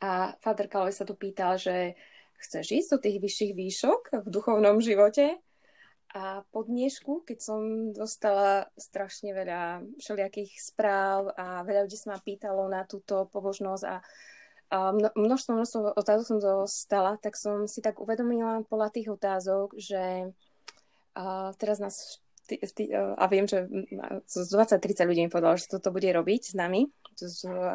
A 0.00 0.32
Father 0.40 0.70
Calvey 0.70 0.96
sa 0.96 1.04
tu 1.04 1.12
pýtal, 1.12 1.60
že 1.60 1.98
chceš 2.40 2.72
ísť 2.72 2.88
do 2.94 2.98
tých 3.02 3.18
vyšších 3.18 3.52
výšok 3.52 4.00
v 4.24 4.28
duchovnom 4.30 4.80
živote? 4.80 5.36
A 6.16 6.40
po 6.48 6.64
dnešku, 6.64 7.28
keď 7.28 7.38
som 7.42 7.92
dostala 7.92 8.64
strašne 8.80 9.36
veľa 9.36 9.84
všelijakých 10.00 10.56
správ 10.56 11.36
a 11.36 11.60
veľa 11.68 11.84
ľudí 11.84 12.00
sa 12.00 12.16
ma 12.16 12.18
pýtalo 12.22 12.64
na 12.64 12.88
túto 12.88 13.28
pobožnosť 13.28 13.84
a 13.84 14.00
množstvo, 15.16 15.50
množstvo 15.56 15.78
otázok 15.96 16.24
som 16.28 16.38
dostala, 16.38 17.16
tak 17.20 17.36
som 17.40 17.64
si 17.64 17.80
tak 17.80 18.00
uvedomila 18.00 18.64
podľa 18.68 18.88
tých 18.92 19.08
otázok, 19.12 19.76
že 19.80 20.32
teraz 21.56 21.80
nás 21.80 22.20
a 23.20 23.24
viem, 23.28 23.44
že 23.44 23.68
z 24.24 24.48
20-30 24.56 25.04
ľudí 25.04 25.20
mi 25.20 25.28
povedalo, 25.28 25.60
že 25.60 25.68
toto 25.68 25.92
bude 25.92 26.08
robiť 26.08 26.42
s 26.48 26.54
nami. 26.56 26.88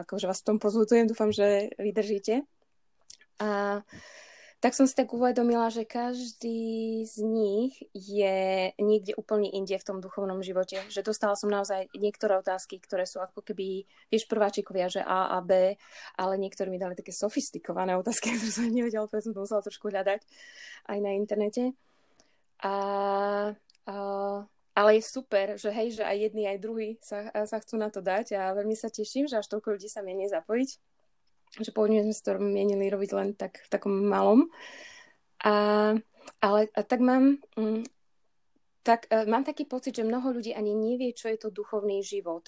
Akože 0.01 0.25
vás 0.25 0.41
v 0.41 0.47
tom 0.49 0.57
pozvudzujem, 0.57 1.05
dúfam, 1.05 1.29
že 1.29 1.69
vydržíte. 1.77 2.41
A 3.37 3.81
tak 4.63 4.79
som 4.79 4.87
si 4.87 4.95
tak 4.95 5.11
uvedomila, 5.11 5.67
že 5.67 5.83
každý 5.83 7.03
z 7.03 7.19
nich 7.19 7.83
je 7.91 8.71
niekde 8.79 9.11
úplne 9.19 9.51
inde 9.51 9.75
v 9.75 9.83
tom 9.83 9.99
duchovnom 9.99 10.39
živote. 10.39 10.79
Že 10.87 11.03
dostala 11.03 11.35
som 11.35 11.51
naozaj 11.51 11.91
niektoré 11.91 12.39
otázky, 12.39 12.79
ktoré 12.79 13.03
sú 13.03 13.19
ako 13.19 13.43
keby, 13.43 13.83
vieš, 14.07 14.23
prváčikovia, 14.31 14.87
že 14.87 15.03
A 15.03 15.35
a 15.35 15.43
B, 15.43 15.75
ale 16.15 16.33
niektorí 16.39 16.71
mi 16.71 16.79
dali 16.79 16.95
také 16.95 17.11
sofistikované 17.11 17.99
otázky, 17.99 18.31
ktoré 18.39 18.51
som 18.55 18.71
nevedela, 18.71 19.11
preto 19.11 19.27
som 19.27 19.35
to 19.35 19.43
musela 19.43 19.59
trošku 19.59 19.91
hľadať 19.91 20.23
aj 20.87 20.97
na 21.03 21.11
internete. 21.11 21.75
A, 22.63 22.75
a 23.83 23.95
ale 24.73 24.89
je 24.97 25.03
super, 25.05 25.59
že 25.59 25.75
hej, 25.75 25.99
že 25.99 26.07
aj 26.07 26.17
jedni, 26.17 26.47
aj 26.47 26.63
druhí 26.63 26.97
sa, 27.03 27.29
sa 27.45 27.59
chcú 27.59 27.77
na 27.77 27.91
to 27.91 27.99
dať 27.99 28.33
a 28.39 28.55
veľmi 28.55 28.73
sa 28.73 28.87
teším, 28.89 29.27
že 29.27 29.37
až 29.37 29.51
toľko 29.51 29.75
ľudí 29.75 29.91
sa 29.91 30.01
mieni 30.01 30.25
zapojiť 30.31 30.92
že 31.59 31.69
pôvodne 31.69 32.01
sme 32.01 32.15
si 32.15 32.23
to 32.25 32.39
mienili 32.41 32.89
robiť 32.89 33.11
len 33.13 33.29
tak 33.37 33.61
v 33.61 33.69
takom 33.69 33.93
malom. 33.93 34.49
A, 35.43 35.93
ale 36.39 36.59
a 36.73 36.81
tak 36.81 37.03
mám, 37.03 37.37
mm, 37.59 37.83
tak, 38.81 39.05
uh, 39.11 39.27
mám 39.27 39.43
taký 39.45 39.69
pocit, 39.69 39.93
že 39.93 40.07
mnoho 40.07 40.33
ľudí 40.33 40.55
ani 40.55 40.73
nevie, 40.73 41.13
čo 41.13 41.29
je 41.29 41.37
to 41.37 41.53
duchovný 41.53 42.01
život. 42.01 42.47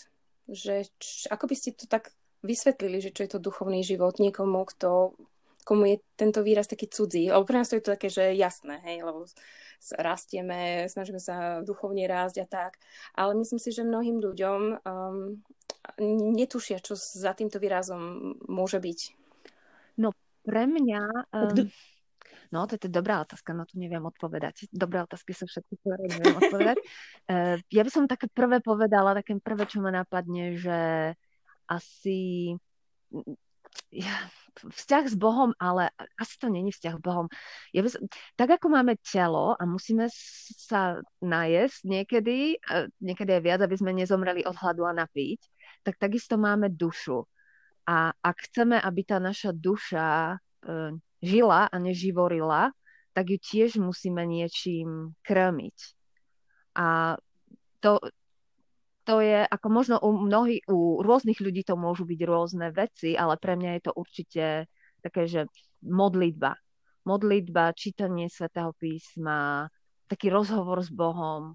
Že, 0.50 0.90
č, 0.98 1.30
ako 1.30 1.46
by 1.46 1.56
ste 1.58 1.78
to 1.78 1.86
tak 1.86 2.16
vysvetlili, 2.46 3.02
že 3.02 3.14
čo 3.14 3.26
je 3.26 3.32
to 3.36 3.40
duchovný 3.42 3.82
život 3.82 4.18
niekomu, 4.22 4.66
kto, 4.70 5.18
komu 5.66 5.90
je 5.90 5.98
tento 6.14 6.46
výraz 6.46 6.70
taký 6.70 6.86
cudzí. 6.88 7.34
Lebo 7.34 7.44
pre 7.44 7.58
nás 7.58 7.74
to 7.74 7.82
je 7.82 7.84
to 7.84 7.98
také, 7.98 8.08
že 8.14 8.38
jasné, 8.38 8.80
hej, 8.86 9.02
lebo 9.02 9.26
rastieme, 9.98 10.86
snažíme 10.86 11.18
sa 11.18 11.66
duchovne 11.66 12.06
rásť 12.06 12.46
a 12.46 12.48
tak. 12.48 12.78
Ale 13.18 13.34
myslím 13.36 13.58
si, 13.58 13.74
že 13.74 13.82
mnohým 13.82 14.22
ľuďom 14.22 14.60
um, 14.86 15.42
netušia, 16.38 16.80
čo 16.80 16.94
za 16.96 17.34
týmto 17.34 17.58
výrazom 17.58 18.34
môže 18.46 18.78
byť. 18.78 19.00
No 19.98 20.14
pre 20.46 20.70
mňa... 20.70 21.02
Um, 21.34 21.70
no, 22.54 22.70
to 22.70 22.78
je 22.78 22.86
dobrá 22.88 23.26
otázka, 23.26 23.58
na 23.58 23.66
to 23.66 23.82
neviem 23.82 24.06
odpovedať. 24.06 24.70
Dobré 24.70 25.02
otázky 25.02 25.34
sú 25.34 25.50
všetky, 25.50 25.82
ktoré 25.82 26.06
neviem 26.06 26.38
odpovedať. 26.38 26.78
Uh, 27.26 27.58
ja 27.76 27.82
by 27.82 27.90
som 27.90 28.06
také 28.06 28.30
prvé 28.30 28.62
povedala, 28.62 29.18
také 29.18 29.34
prvé, 29.42 29.66
čo 29.66 29.82
ma 29.82 29.90
napadne, 29.90 30.56
že 30.62 30.80
asi 31.66 32.54
ja, 33.92 34.16
vzťah 34.56 35.06
s 35.12 35.16
Bohom, 35.20 35.52
ale 35.60 35.92
asi 36.16 36.40
to 36.40 36.48
není 36.48 36.72
vzťah 36.72 36.96
s 36.96 37.02
Bohom. 37.04 37.28
Ja 37.76 37.84
by 37.84 37.90
tak 38.40 38.50
ako 38.60 38.72
máme 38.72 38.96
telo 39.04 39.56
a 39.60 39.64
musíme 39.68 40.08
sa 40.56 41.04
najesť 41.20 41.82
niekedy, 41.84 42.60
niekedy 43.04 43.32
aj 43.36 43.44
viac, 43.44 43.60
aby 43.64 43.76
sme 43.76 43.92
nezomreli 43.92 44.48
od 44.48 44.56
hladu 44.56 44.88
a 44.88 44.96
napiť, 44.96 45.40
tak 45.84 46.00
takisto 46.00 46.40
máme 46.40 46.72
dušu. 46.72 47.28
A 47.86 48.10
ak 48.18 48.50
chceme, 48.50 48.82
aby 48.82 49.02
tá 49.06 49.22
naša 49.22 49.54
duša 49.54 50.34
e, 50.34 50.98
žila 51.22 51.70
a 51.70 51.76
neživorila, 51.78 52.74
tak 53.14 53.30
ju 53.30 53.38
tiež 53.38 53.78
musíme 53.78 54.26
niečím 54.26 55.14
krmiť. 55.22 55.78
A 56.76 57.16
to, 57.80 58.02
to 59.06 59.22
je, 59.22 59.46
ako 59.46 59.68
možno 59.70 59.96
u 60.02 60.18
mnohých, 60.18 60.66
u 60.66 61.00
rôznych 61.06 61.38
ľudí 61.38 61.62
to 61.62 61.78
môžu 61.78 62.10
byť 62.10 62.20
rôzne 62.26 62.74
veci, 62.74 63.14
ale 63.14 63.38
pre 63.38 63.54
mňa 63.54 63.72
je 63.78 63.82
to 63.86 63.92
určite 63.94 64.46
také, 65.06 65.30
že 65.30 65.46
modlitba. 65.86 66.58
Modlitba, 67.06 67.78
čítanie 67.78 68.34
svätého 68.34 68.74
písma, 68.74 69.70
taký 70.10 70.34
rozhovor 70.34 70.82
s 70.82 70.90
Bohom, 70.90 71.54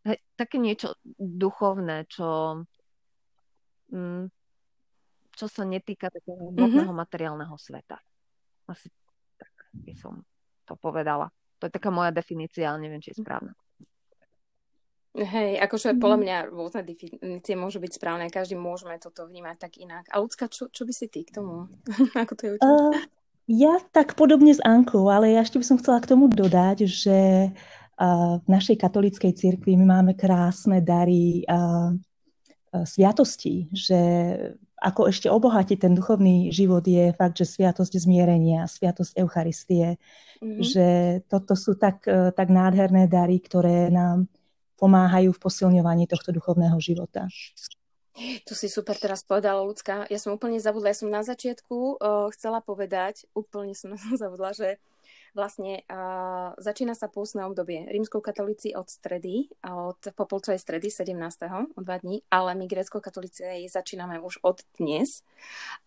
He, 0.00 0.16
také 0.32 0.56
niečo 0.56 0.96
duchovné, 1.20 2.08
čo, 2.08 2.56
mm, 3.92 4.32
čo 5.36 5.44
sa 5.44 5.68
netýka 5.68 6.08
takého 6.08 6.40
hmotného 6.40 6.88
mm-hmm. 6.88 7.00
materiálneho 7.04 7.52
sveta. 7.60 8.00
Asi 8.64 8.88
tak 9.36 9.52
by 9.76 9.92
som 9.92 10.24
to 10.64 10.72
povedala. 10.80 11.28
To 11.60 11.68
je 11.68 11.76
taká 11.76 11.92
moja 11.92 12.08
definícia, 12.16 12.72
ale 12.72 12.88
neviem, 12.88 13.04
či 13.04 13.12
je 13.12 13.20
správna. 13.20 13.52
Hej, 15.10 15.58
akože 15.58 15.98
podľa 15.98 16.18
mhm. 16.18 16.22
mňa 16.22 16.36
rôzne 16.54 16.82
definície 16.86 17.58
môžu 17.58 17.82
byť 17.82 17.92
správne, 17.98 18.30
každý 18.30 18.54
môžeme 18.54 18.94
toto 19.02 19.26
vnímať 19.26 19.56
tak 19.58 19.72
inak. 19.82 20.06
A 20.06 20.22
Lucka, 20.22 20.46
čo, 20.46 20.70
čo 20.70 20.86
by 20.86 20.92
si 20.94 21.10
ty 21.10 21.26
k 21.26 21.34
tomu? 21.34 21.66
Ako 22.22 22.32
to 22.38 22.42
je 22.46 22.50
uh, 22.62 22.94
Ja 23.50 23.82
tak 23.90 24.14
podobne 24.14 24.54
s 24.54 24.62
Ankou, 24.62 25.10
ale 25.10 25.34
ja 25.34 25.42
ešte 25.42 25.58
by 25.58 25.66
som 25.66 25.78
chcela 25.82 25.98
k 25.98 26.14
tomu 26.14 26.30
dodať, 26.30 26.86
že 26.86 27.50
uh, 27.50 28.38
v 28.38 28.46
našej 28.46 28.78
katolíckej 28.78 29.34
cirkvi 29.34 29.74
my 29.82 29.98
máme 29.98 30.12
krásne 30.14 30.78
dary 30.78 31.42
uh, 31.50 31.90
uh, 31.90 32.86
sviatostí, 32.86 33.66
že 33.74 33.98
ako 34.78 35.10
ešte 35.10 35.26
obohatiť 35.26 35.90
ten 35.90 35.92
duchovný 35.92 36.54
život 36.54 36.86
je 36.86 37.12
fakt, 37.18 37.36
že 37.36 37.50
sviatosť 37.50 38.00
zmierenia, 38.00 38.64
sviatosť 38.64 39.12
Eucharistie, 39.18 40.00
mm-hmm. 40.40 40.62
že 40.64 40.86
toto 41.28 41.52
sú 41.52 41.76
tak, 41.76 42.00
tak 42.08 42.48
nádherné 42.48 43.04
dary, 43.04 43.44
ktoré 43.44 43.92
nám 43.92 44.24
pomáhajú 44.80 45.36
v 45.36 45.42
posilňovaní 45.44 46.08
tohto 46.08 46.32
duchovného 46.32 46.80
života. 46.80 47.28
Tu 48.20 48.52
si 48.52 48.68
super 48.68 48.98
teraz 48.98 49.24
povedala, 49.24 49.64
ľudská. 49.64 50.04
Ja 50.10 50.18
som 50.20 50.36
úplne 50.36 50.60
zabudla, 50.60 50.92
ja 50.92 50.98
som 50.98 51.12
na 51.12 51.24
začiatku 51.24 52.00
uh, 52.00 52.28
chcela 52.34 52.60
povedať, 52.60 53.28
úplne 53.36 53.76
som 53.76 53.94
to 53.94 54.16
zabudla, 54.22 54.56
že 54.56 54.80
vlastne 55.30 55.86
uh, 55.86 56.52
začína 56.58 56.98
sa 56.98 57.06
pôstne 57.06 57.46
obdobie. 57.46 57.86
Rímskou 57.86 58.18
katolíci 58.18 58.74
od 58.74 58.90
stredy, 58.90 59.46
od 59.62 60.10
popolcovej 60.12 60.58
stredy 60.58 60.90
17. 60.90 61.16
o 61.78 61.80
dva 61.80 61.96
dní, 62.02 62.26
ale 62.28 62.58
my 62.58 62.66
grécko-katolíci 62.66 63.70
začíname 63.70 64.18
už 64.18 64.42
od 64.42 64.62
dnes. 64.74 65.22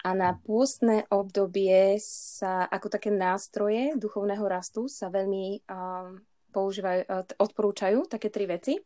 A 0.01 0.15
na 0.15 0.39
pôstne 0.39 1.03
obdobie 1.12 1.99
sa 2.01 2.65
ako 2.71 2.88
také 2.88 3.12
nástroje 3.12 3.99
duchovného 3.99 4.47
rastu 4.47 4.88
sa 4.88 5.12
veľmi 5.12 5.67
uh, 5.67 6.17
používajú, 6.54 7.02
e, 7.04 7.08
odporúčajú 7.42 8.06
také 8.06 8.30
tri 8.30 8.46
veci. 8.46 8.78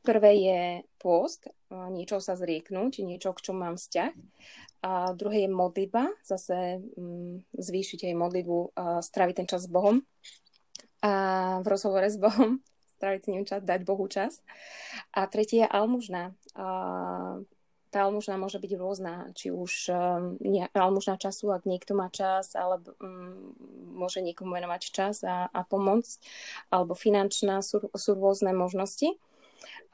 Prvé 0.00 0.32
je 0.40 0.60
pôst, 0.96 1.44
e, 1.46 1.52
niečo 1.92 2.18
sa 2.24 2.34
zrieknúť, 2.34 3.04
niečo, 3.04 3.36
k 3.36 3.44
čomu 3.44 3.68
mám 3.68 3.76
vzťah. 3.76 4.12
A 4.84 5.12
druhé 5.16 5.44
je 5.44 5.50
modlitba, 5.52 6.12
zase 6.24 6.80
mm, 6.80 7.56
zvýšiť 7.56 8.12
aj 8.12 8.20
modlitbu, 8.20 8.58
straviť 9.00 9.34
ten 9.40 9.48
čas 9.48 9.64
s 9.64 9.72
Bohom. 9.72 10.04
A 11.00 11.12
v 11.60 11.66
rozhovore 11.68 12.04
s 12.08 12.20
Bohom 12.20 12.60
straviť 12.96 13.20
s 13.20 13.30
ním 13.32 13.44
čas, 13.44 13.60
dať 13.60 13.80
Bohu 13.84 14.08
čas. 14.08 14.40
A 15.12 15.28
tretie 15.28 15.64
je 15.64 15.68
almužná 15.68 16.32
tá 17.94 18.10
almužna 18.10 18.34
môže 18.34 18.58
byť 18.58 18.72
rôzna, 18.74 19.30
či 19.38 19.54
už 19.54 19.94
um, 19.94 20.34
almužna 20.74 21.14
času, 21.14 21.54
ak 21.54 21.62
niekto 21.62 21.94
má 21.94 22.10
čas, 22.10 22.58
alebo 22.58 22.98
um, 22.98 23.54
môže 23.94 24.18
niekomu 24.18 24.50
venovať 24.50 24.82
čas 24.90 25.22
a, 25.22 25.46
a 25.46 25.62
pomôcť, 25.62 26.18
alebo 26.74 26.98
finančná, 26.98 27.62
sú, 27.62 27.86
sú 27.94 28.18
rôzne 28.18 28.50
možnosti. 28.50 29.14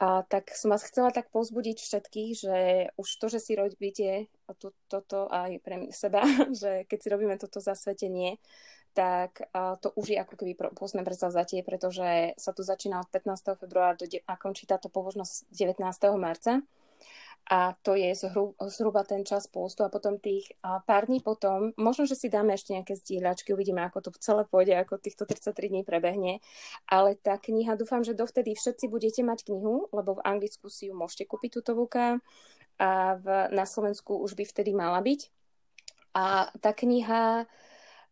A 0.01 0.25
tak 0.25 0.49
som 0.57 0.73
vás 0.73 0.81
chcela 0.81 1.13
tak 1.13 1.29
pozbudiť 1.29 1.77
všetkých, 1.77 2.31
že 2.33 2.57
už 2.97 3.07
to, 3.21 3.29
že 3.29 3.37
si 3.37 3.53
robíte 3.53 4.25
to, 4.57 4.73
toto 4.89 5.29
aj 5.29 5.61
pre 5.61 5.93
seba, 5.93 6.25
že 6.57 6.89
keď 6.89 6.97
si 6.97 7.07
robíme 7.13 7.37
toto 7.37 7.61
zasvetenie, 7.61 8.41
tak 8.97 9.47
to 9.79 9.95
už 9.95 10.11
je 10.11 10.19
ako 10.19 10.35
keby 10.35 10.57
postné 10.75 11.05
predsavzatie, 11.07 11.63
pretože 11.63 12.35
sa 12.35 12.51
tu 12.51 12.65
začína 12.65 12.99
od 12.99 13.07
15. 13.07 13.55
februára 13.55 13.95
do 13.95 14.03
a 14.03 14.33
končí 14.35 14.67
táto 14.67 14.91
pobožnosť 14.91 15.47
19. 15.53 15.79
marca. 16.19 16.59
A 17.51 17.75
to 17.83 17.99
je 17.99 18.15
zhru, 18.15 18.55
zhruba 18.71 19.03
ten 19.03 19.27
čas 19.27 19.43
postu 19.43 19.83
a 19.83 19.91
potom 19.91 20.15
tých 20.15 20.55
a 20.63 20.79
pár 20.79 21.11
dní 21.11 21.19
potom, 21.19 21.75
možno, 21.75 22.07
že 22.07 22.15
si 22.15 22.31
dáme 22.31 22.55
ešte 22.55 22.71
nejaké 22.71 22.95
zdieľačky, 22.95 23.51
uvidíme, 23.51 23.83
ako 23.83 24.07
to 24.07 24.09
celé 24.23 24.47
pôjde, 24.47 24.79
ako 24.79 24.95
týchto 25.03 25.27
33 25.27 25.67
dní 25.67 25.83
prebehne, 25.83 26.39
ale 26.87 27.19
tá 27.19 27.35
kniha, 27.35 27.75
dúfam, 27.75 28.07
že 28.07 28.15
dovtedy 28.15 28.55
všetci 28.55 28.87
budete 28.87 29.19
mať 29.27 29.51
knihu, 29.51 29.91
lebo 29.91 30.15
v 30.15 30.23
Anglicku 30.23 30.71
si 30.71 30.87
ju 30.87 30.95
môžete 30.95 31.27
kúpiť 31.27 31.59
túto 31.59 31.75
VUKA 31.75 32.23
a 32.79 33.19
v, 33.19 33.25
na 33.51 33.67
Slovensku 33.67 34.15
už 34.15 34.39
by 34.39 34.47
vtedy 34.47 34.71
mala 34.71 35.03
byť. 35.03 35.27
A 36.15 36.55
tá 36.55 36.71
kniha 36.71 37.51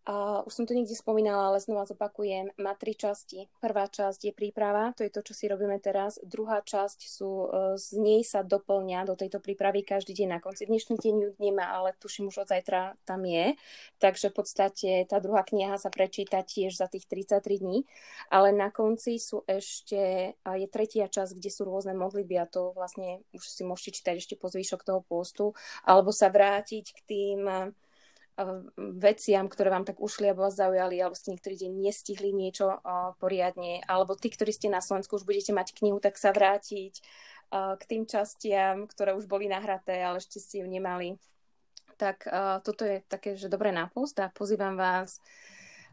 Uh, 0.09 0.41
už 0.49 0.57
som 0.57 0.65
to 0.65 0.73
niekde 0.73 0.97
spomínala, 0.97 1.53
ale 1.53 1.61
znova 1.61 1.85
zopakujem. 1.85 2.49
Má 2.57 2.73
tri 2.73 2.97
časti. 2.97 3.45
Prvá 3.61 3.85
časť 3.85 4.25
je 4.25 4.33
príprava, 4.33 4.89
to 4.97 5.05
je 5.05 5.13
to, 5.13 5.21
čo 5.21 5.37
si 5.37 5.45
robíme 5.45 5.77
teraz. 5.77 6.17
Druhá 6.25 6.65
časť 6.65 7.05
sú, 7.05 7.45
uh, 7.45 7.77
z 7.77 8.01
nej 8.01 8.25
sa 8.25 8.41
doplňa 8.41 9.05
do 9.05 9.13
tejto 9.13 9.37
prípravy 9.37 9.85
každý 9.85 10.17
deň 10.17 10.27
na 10.33 10.39
konci. 10.41 10.65
Dnešný 10.65 10.97
deň 10.97 11.13
ju 11.13 11.29
nemá, 11.37 11.69
ale 11.69 11.93
tuším 12.01 12.33
už 12.33 12.41
od 12.41 12.49
zajtra 12.49 12.97
tam 13.05 13.21
je. 13.21 13.53
Takže 14.01 14.33
v 14.33 14.35
podstate 14.41 14.89
tá 15.05 15.21
druhá 15.21 15.45
kniha 15.45 15.77
sa 15.77 15.93
prečíta 15.93 16.41
tiež 16.41 16.73
za 16.73 16.89
tých 16.89 17.05
33 17.05 17.61
dní. 17.61 17.85
Ale 18.33 18.49
na 18.49 18.73
konci 18.73 19.21
sú 19.21 19.45
ešte, 19.45 20.33
uh, 20.41 20.57
je 20.57 20.65
tretia 20.65 21.05
časť, 21.05 21.37
kde 21.37 21.53
sú 21.53 21.69
rôzne 21.69 21.93
modlitby 21.93 22.33
a 22.41 22.49
to 22.49 22.73
vlastne 22.73 23.21
už 23.29 23.45
si 23.45 23.61
môžete 23.61 24.01
čítať 24.01 24.25
ešte 24.25 24.33
po 24.41 24.49
zvyšok 24.49 24.81
toho 24.81 25.05
postu, 25.05 25.53
alebo 25.85 26.09
sa 26.09 26.33
vrátiť 26.33 26.97
k 26.97 26.99
tým 27.05 27.69
veciam, 28.77 29.51
ktoré 29.51 29.67
vám 29.67 29.83
tak 29.83 29.99
ušli 29.99 30.31
alebo 30.31 30.47
vás 30.47 30.55
zaujali, 30.55 30.99
alebo 30.99 31.15
ste 31.17 31.35
niektorý 31.35 31.59
deň 31.59 31.71
nestihli 31.83 32.31
niečo 32.31 32.79
poriadne, 33.19 33.83
alebo 33.83 34.15
tí, 34.15 34.31
ktorí 34.31 34.55
ste 34.55 34.71
na 34.71 34.79
Slovensku, 34.79 35.19
už 35.19 35.27
budete 35.27 35.51
mať 35.51 35.75
knihu, 35.75 35.99
tak 35.99 36.15
sa 36.15 36.31
vrátiť 36.31 37.03
k 37.51 37.83
tým 37.83 38.05
častiam, 38.05 38.85
ktoré 38.85 39.17
už 39.17 39.25
boli 39.25 39.49
nahraté, 39.49 39.99
ale 40.05 40.21
ešte 40.21 40.37
ste 40.39 40.61
ju 40.63 40.67
nemali. 40.69 41.17
Tak 41.99 42.23
toto 42.63 42.87
je 42.87 43.03
také, 43.11 43.35
že 43.35 43.51
dobré 43.51 43.75
nápost 43.75 44.15
a 44.23 44.31
pozývam 44.31 44.79
vás 44.79 45.19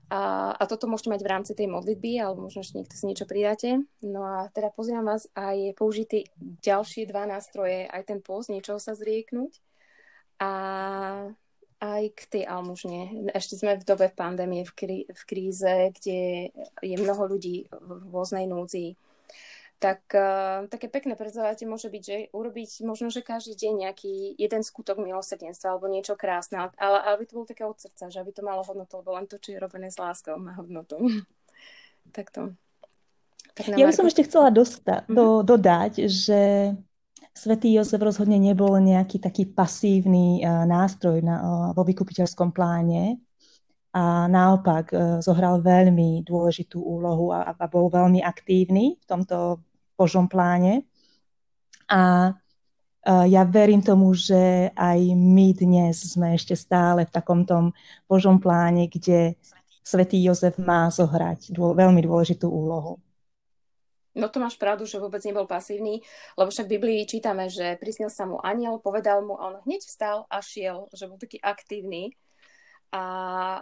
a, 0.06 0.54
a 0.54 0.62
toto 0.70 0.86
môžete 0.86 1.10
mať 1.10 1.20
v 1.26 1.30
rámci 1.34 1.52
tej 1.58 1.66
modlitby, 1.66 2.22
alebo 2.22 2.46
možno 2.46 2.62
ešte 2.62 2.78
niekto 2.78 2.94
si 2.94 3.10
niečo 3.10 3.26
pridáte. 3.26 3.82
No 4.06 4.22
a 4.22 4.46
teda 4.54 4.70
pozývam 4.70 5.02
vás 5.02 5.26
aj 5.34 5.74
použiť 5.74 6.30
ďalšie 6.62 7.10
dva 7.10 7.26
nástroje, 7.26 7.90
aj 7.90 8.06
ten 8.06 8.22
post, 8.22 8.54
niečoho 8.54 8.78
sa 8.78 8.94
zrieknúť. 8.94 9.58
A 10.38 10.50
aj 11.86 12.02
k 12.18 12.20
tej 12.26 12.42
almužne. 12.50 13.30
Ešte 13.30 13.54
sme 13.54 13.78
v 13.78 13.86
dobe 13.86 14.10
pandémie, 14.10 14.66
v, 14.66 14.72
krí, 14.74 14.98
v 15.06 15.22
kríze, 15.22 15.74
kde 15.94 16.50
je 16.82 16.96
mnoho 16.98 17.30
ľudí 17.30 17.70
v 17.70 18.10
rôznej 18.10 18.50
núdzi. 18.50 18.98
Tak 19.76 20.08
uh, 20.16 20.64
také 20.72 20.88
pekné 20.88 21.20
predzadáte 21.20 21.68
môže 21.68 21.92
byť, 21.92 22.02
že 22.02 22.16
urobiť 22.32 22.80
možno, 22.88 23.12
že 23.12 23.20
každý 23.20 23.52
deň 23.60 23.72
nejaký 23.84 24.40
jeden 24.40 24.64
skutok 24.64 24.96
milosrdenstva 24.96 25.76
alebo 25.76 25.92
niečo 25.92 26.16
krásne, 26.16 26.64
ale, 26.64 26.72
ale 26.80 26.98
aby 27.12 27.28
to 27.28 27.36
bolo 27.36 27.44
také 27.44 27.68
od 27.68 27.76
srdca, 27.76 28.08
že 28.08 28.24
aby 28.24 28.32
to 28.32 28.40
malo 28.40 28.64
hodnotu, 28.64 29.04
lebo 29.04 29.12
len 29.12 29.28
to, 29.28 29.36
čo 29.36 29.52
je 29.52 29.60
robené 29.60 29.92
s 29.92 30.00
láskou, 30.00 30.40
má 30.40 30.56
hodnotu. 30.56 30.96
tak 32.16 32.32
to. 32.32 32.56
Tak 33.52 33.72
ja 33.72 33.88
by 33.88 33.92
som 33.92 34.08
ešte 34.08 34.24
chcela 34.24 34.48
dosta- 34.48 35.04
do, 35.08 35.40
dodať, 35.44 36.08
že 36.08 36.72
Svetý 37.36 37.76
Jozef 37.76 38.00
rozhodne 38.00 38.40
nebol 38.40 38.80
nejaký 38.80 39.20
taký 39.20 39.44
pasívny 39.44 40.40
eh, 40.40 40.48
nástroj 40.48 41.20
na, 41.20 41.36
eh, 41.36 41.44
vo 41.76 41.84
vykupiteľskom 41.84 42.48
pláne 42.48 43.20
a 43.92 44.24
naopak 44.24 44.84
eh, 44.96 44.98
zohral 45.20 45.60
veľmi 45.60 46.24
dôležitú 46.24 46.80
úlohu 46.80 47.36
a, 47.36 47.52
a 47.52 47.64
bol 47.68 47.92
veľmi 47.92 48.24
aktívny 48.24 48.96
v 48.96 49.04
tomto 49.04 49.60
Božom 50.00 50.32
pláne. 50.32 50.88
A 51.92 52.32
ja 53.06 53.46
verím 53.46 53.78
tomu, 53.78 54.10
že 54.18 54.74
aj 54.74 54.98
my 55.14 55.54
dnes 55.54 56.02
sme 56.02 56.34
ešte 56.34 56.58
stále 56.58 57.06
v 57.06 57.14
takom 57.14 57.46
tom 57.46 57.70
Božom 58.10 58.42
pláne, 58.42 58.90
kde 58.90 59.38
svätý 59.86 60.18
Jozef 60.26 60.58
má 60.58 60.90
zohrať 60.90 61.54
dô, 61.54 61.70
veľmi 61.70 62.02
dôležitú 62.02 62.50
úlohu. 62.50 62.98
No 64.16 64.32
to 64.32 64.40
máš 64.40 64.56
pravdu, 64.56 64.88
že 64.88 64.96
vôbec 64.96 65.20
nebol 65.28 65.44
pasívny, 65.44 66.00
lebo 66.40 66.48
však 66.48 66.64
v 66.64 66.74
Biblii 66.80 67.04
čítame, 67.04 67.52
že 67.52 67.76
prisnil 67.76 68.08
sa 68.08 68.24
mu 68.24 68.40
aniel, 68.40 68.80
povedal 68.80 69.20
mu 69.20 69.36
a 69.36 69.52
on 69.52 69.56
hneď 69.68 69.84
vstal 69.84 70.24
a 70.32 70.40
šiel, 70.40 70.88
že 70.96 71.04
bol 71.04 71.20
taký 71.20 71.36
aktívny. 71.44 72.16
A, 72.96 73.04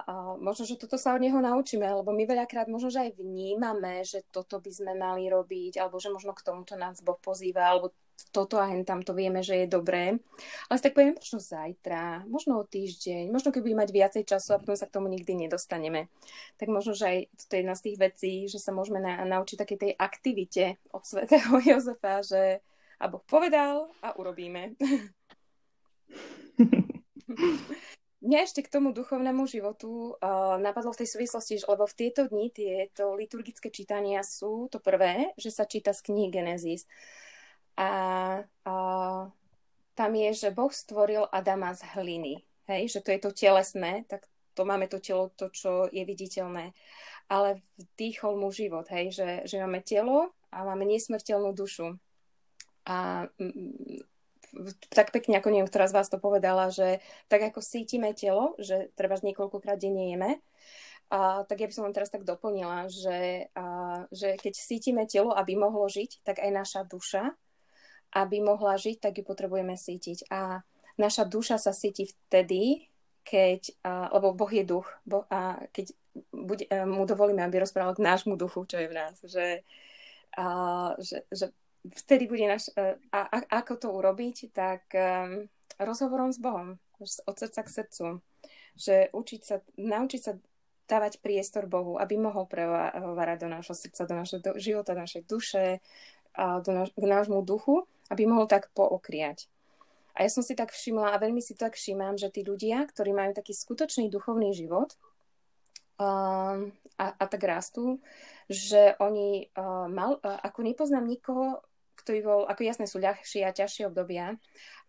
a 0.07 0.13
možno, 0.39 0.63
že 0.63 0.79
toto 0.79 0.95
sa 0.95 1.19
od 1.19 1.25
neho 1.25 1.43
naučíme, 1.43 1.83
lebo 1.83 2.15
my 2.15 2.23
veľakrát 2.23 2.71
možno, 2.71 2.87
že 2.87 3.11
aj 3.11 3.19
vnímame, 3.19 4.07
že 4.07 4.23
toto 4.31 4.63
by 4.63 4.71
sme 4.71 4.93
mali 4.95 5.27
robiť, 5.27 5.83
alebo 5.83 5.99
že 5.99 6.15
možno 6.15 6.37
k 6.39 6.45
tomuto 6.47 6.79
nás 6.79 7.03
Boh 7.03 7.19
pozýva, 7.19 7.67
alebo 7.67 7.91
toto 8.35 8.59
a 8.59 8.67
hen 8.67 8.83
tam 8.83 9.03
to 9.07 9.15
vieme, 9.15 9.43
že 9.47 9.65
je 9.65 9.67
dobré. 9.71 10.19
Ale 10.67 10.79
tak 10.83 10.99
poviem, 10.99 11.15
možno 11.15 11.39
zajtra, 11.39 12.27
možno 12.27 12.59
o 12.59 12.65
týždeň, 12.67 13.31
možno 13.31 13.55
keď 13.55 13.61
budeme 13.63 13.83
mať 13.87 13.91
viacej 13.95 14.25
času 14.27 14.55
a 14.55 14.61
potom 14.63 14.75
sa 14.75 14.91
k 14.91 14.95
tomu 14.99 15.07
nikdy 15.07 15.47
nedostaneme. 15.47 16.11
Tak 16.59 16.67
možno, 16.67 16.99
že 16.99 17.07
aj 17.07 17.19
toto 17.39 17.53
je 17.55 17.61
jedna 17.63 17.75
z 17.79 17.85
tých 17.87 17.97
vecí, 17.99 18.33
že 18.51 18.59
sa 18.59 18.75
môžeme 18.75 18.99
na, 18.99 19.23
naučiť 19.23 19.57
také 19.59 19.75
tej 19.79 19.93
aktivite 19.95 20.83
od 20.91 21.07
svätého 21.07 21.59
Jozefa, 21.69 22.27
že 22.27 22.63
a 22.99 23.11
Boh 23.11 23.23
povedal 23.27 23.91
a 24.03 24.15
urobíme. 24.19 24.75
Mňa 28.25 28.39
ešte 28.41 28.65
k 28.65 28.73
tomu 28.73 28.97
duchovnému 28.97 29.45
životu 29.45 30.17
uh, 30.17 30.57
napadlo 30.57 30.97
v 30.97 31.05
tej 31.05 31.13
súvislosti, 31.13 31.61
že, 31.61 31.69
lebo 31.69 31.85
v 31.85 31.93
tieto 31.93 32.25
dni 32.25 32.49
tieto 32.49 33.13
liturgické 33.13 33.69
čítania 33.69 34.25
sú 34.25 34.73
to 34.73 34.81
prvé, 34.81 35.37
že 35.37 35.53
sa 35.53 35.69
číta 35.69 35.93
z 35.93 36.09
knihy 36.09 36.33
Genesis. 36.33 36.89
A, 37.77 37.91
a 38.65 38.75
tam 39.95 40.11
je, 40.15 40.31
že 40.35 40.55
Boh 40.55 40.71
stvoril 40.71 41.27
Adama 41.31 41.75
z 41.75 41.83
hliny. 41.95 42.43
Hej, 42.65 42.97
že 42.97 43.01
to 43.05 43.13
je 43.13 43.21
to 43.21 43.31
telesné, 43.37 44.09
tak 44.09 44.25
to 44.57 44.65
máme 44.65 44.89
to 44.89 44.97
telo, 45.03 45.29
to, 45.37 45.53
čo 45.53 45.91
je 45.93 46.01
viditeľné. 46.07 46.73
Ale 47.29 47.61
vdýchol 47.77 48.41
mu 48.41 48.49
život, 48.55 48.89
hej, 48.89 49.13
že, 49.13 49.29
že 49.45 49.61
máme 49.61 49.85
telo 49.85 50.33
a 50.49 50.65
máme 50.65 50.89
nesmrteľnú 50.89 51.53
dušu. 51.53 51.99
A 52.89 53.29
tak 54.93 55.11
pekne, 55.11 55.41
ako 55.41 55.51
neviem, 55.51 55.69
ktorá 55.69 55.91
z 55.91 55.97
vás 55.97 56.09
to 56.09 56.23
povedala, 56.23 56.71
že 56.71 57.03
tak 57.27 57.43
ako 57.43 57.61
cítime 57.61 58.15
telo, 58.15 58.55
že 58.57 58.93
treba 58.95 59.19
niekoľkokrát 59.19 59.77
denne 59.77 60.15
jeme, 60.15 60.31
a, 61.13 61.45
tak 61.45 61.61
ja 61.61 61.69
by 61.69 61.75
som 61.75 61.85
vám 61.85 61.97
teraz 61.97 62.09
tak 62.09 62.25
doplnila, 62.25 62.89
že, 62.89 63.51
a, 63.53 63.65
že 64.09 64.41
keď 64.41 64.53
cítime 64.57 65.05
telo, 65.05 65.37
aby 65.37 65.53
mohlo 65.59 65.85
žiť, 65.85 66.25
tak 66.25 66.41
aj 66.41 66.51
naša 66.51 66.81
duša 66.89 67.35
aby 68.15 68.39
mohla 68.39 68.79
žiť, 68.79 69.03
tak 69.03 69.19
ju 69.19 69.25
potrebujeme 69.27 69.75
cítiť. 69.75 70.31
A 70.31 70.63
naša 70.95 71.27
duša 71.27 71.59
sa 71.59 71.75
cíti 71.75 72.07
vtedy, 72.07 72.87
keď, 73.27 73.75
lebo 74.15 74.37
Boh 74.37 74.53
je 74.53 74.65
duch, 74.65 74.87
bo, 75.03 75.25
a 75.33 75.59
keď 75.73 75.91
uh, 75.91 76.87
mu 76.87 77.09
dovolíme, 77.09 77.41
aby 77.43 77.65
rozprával 77.65 77.97
k 77.97 78.05
nášmu 78.05 78.37
duchu, 78.37 78.69
čo 78.69 78.77
je 78.79 78.89
v 78.93 78.95
nás, 78.95 79.17
že, 79.25 79.65
uh, 80.39 80.93
že, 81.01 81.25
že 81.33 81.51
vtedy 82.05 82.29
bude 82.29 82.45
náš, 82.45 82.69
uh, 82.77 83.01
a, 83.11 83.21
a, 83.33 83.37
ako 83.65 83.81
to 83.81 83.89
urobiť, 83.91 84.53
tak 84.53 84.85
um, 84.93 85.49
rozhovorom 85.81 86.31
s 86.31 86.39
Bohom, 86.39 86.77
od 87.01 87.35
srdca 87.35 87.61
k 87.65 87.75
srdcu, 87.83 88.07
že 88.77 89.09
učiť 89.11 89.41
sa, 89.43 89.57
naučiť 89.81 90.21
sa 90.21 90.33
dávať 90.85 91.25
priestor 91.25 91.65
Bohu, 91.65 91.97
aby 91.97 92.21
mohol 92.21 92.45
prehovárať 92.45 93.39
do 93.41 93.49
nášho 93.49 93.73
srdca, 93.73 94.05
do 94.05 94.15
našho 94.15 94.39
do, 94.45 94.53
života, 94.61 94.93
do 94.93 95.01
našej 95.01 95.23
duše, 95.25 95.81
a 96.35 96.59
do 96.61 96.71
naš, 96.75 96.91
k 96.93 97.07
nášmu 97.07 97.47
duchu 97.47 97.87
aby 98.13 98.29
mohol 98.29 98.45
tak 98.51 98.69
pookriať. 98.77 99.49
A 100.15 100.23
ja 100.23 100.31
som 100.31 100.47
si 100.47 100.55
tak 100.55 100.71
všimla 100.71 101.11
a 101.11 101.21
veľmi 101.23 101.43
si 101.43 101.59
tak 101.59 101.75
všímam, 101.75 102.15
že 102.15 102.31
tí 102.31 102.47
ľudia, 102.47 102.87
ktorí 102.87 103.11
majú 103.11 103.35
taký 103.35 103.51
skutočný 103.51 104.07
duchovný 104.15 104.55
život 104.55 104.95
uh, 105.99 106.71
a, 106.95 107.07
a 107.19 107.25
tak 107.27 107.43
rastú, 107.43 107.99
že 108.47 108.95
oni 109.03 109.51
uh, 109.59 109.91
mal, 109.91 110.23
uh, 110.23 110.39
ako 110.47 110.63
nepoznám 110.63 111.11
nikoho, 111.11 111.67
ktorý 111.99 112.19
bol, 112.23 112.41
ako 112.47 112.63
jasné 112.63 112.87
sú 112.87 113.03
ľahšie 113.03 113.43
a 113.43 113.51
ťažšie 113.51 113.91
obdobia, 113.91 114.39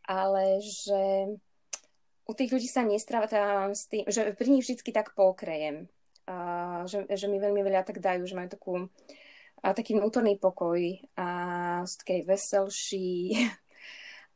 ale 0.06 0.62
že 0.62 1.34
u 2.26 2.34
tých 2.38 2.54
ľudí 2.54 2.70
sa 2.70 2.86
nestrávam 2.86 3.74
s 3.74 3.90
tým, 3.90 4.06
že 4.06 4.34
pri 4.38 4.50
nich 4.50 4.66
vždy 4.66 4.94
tak 4.94 5.18
pokrejem. 5.18 5.90
Uh, 6.26 6.86
že, 6.90 7.06
že 7.06 7.30
mi 7.30 7.38
veľmi 7.38 7.62
veľa 7.66 7.86
tak 7.86 8.02
dajú, 8.02 8.26
že 8.26 8.38
majú 8.38 8.50
takú 8.50 8.74
a 9.66 9.74
taký 9.74 9.98
vnútorný 9.98 10.38
pokoj 10.38 10.78
a 11.18 11.28
sú 11.90 11.96
také 12.06 12.22
veselší. 12.22 13.34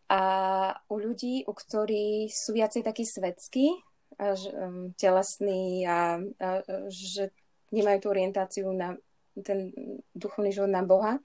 A 0.10 0.74
u 0.90 0.98
ľudí, 0.98 1.46
u 1.46 1.54
ktorí 1.54 2.34
sú 2.34 2.58
viacej 2.58 2.82
takí 2.82 3.06
svetskí, 3.06 3.78
a, 4.18 4.34
um, 4.34 4.90
telesní 4.98 5.86
a, 5.86 6.18
a 6.42 6.66
že 6.90 7.30
nemajú 7.70 7.98
tú 8.02 8.08
orientáciu 8.10 8.74
na 8.74 8.98
ten 9.38 9.70
duchovný 10.18 10.50
život 10.50 10.74
na 10.74 10.82
Boha, 10.82 11.22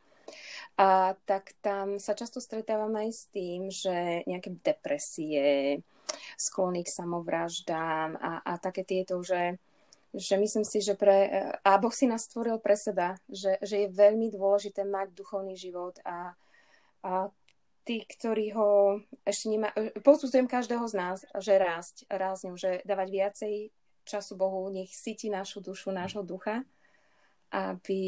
a 0.76 1.14
tak 1.24 1.56
tam 1.62 1.96
sa 2.02 2.12
často 2.12 2.44
stretávam 2.44 2.92
aj 2.98 3.08
s 3.08 3.22
tým, 3.30 3.70
že 3.70 4.26
nejaké 4.26 4.52
depresie, 4.58 5.80
sklony 6.36 6.82
k 6.82 6.90
samovraždám 6.90 8.18
a, 8.18 8.42
a 8.42 8.52
také 8.58 8.82
tieto, 8.82 9.22
že 9.22 9.56
že 10.14 10.38
myslím 10.38 10.62
si, 10.62 10.78
že 10.78 10.94
pre, 10.94 11.50
a 11.58 11.70
Boh 11.82 11.90
si 11.90 12.06
nás 12.06 12.30
stvoril 12.30 12.62
pre 12.62 12.78
seba, 12.78 13.18
že, 13.26 13.58
že 13.58 13.84
je 13.84 13.88
veľmi 13.90 14.30
dôležité 14.30 14.86
mať 14.86 15.10
duchovný 15.10 15.58
život 15.58 15.98
a, 16.06 16.38
a 17.02 17.28
tí, 17.82 18.06
ktorí 18.06 18.54
ho 18.54 19.02
ešte 19.26 19.50
nemá... 19.50 19.74
Pozudzujem 20.06 20.46
každého 20.46 20.86
z 20.86 20.94
nás, 20.94 21.18
že 21.42 21.58
rásť, 21.58 22.06
rásť 22.06 22.54
že 22.54 22.70
dávať 22.86 23.08
viacej 23.10 23.54
času 24.06 24.38
Bohu, 24.38 24.70
nech 24.70 24.94
síti 24.94 25.26
našu 25.28 25.58
dušu, 25.58 25.90
nášho 25.90 26.22
ducha, 26.22 26.62
aby 27.50 28.02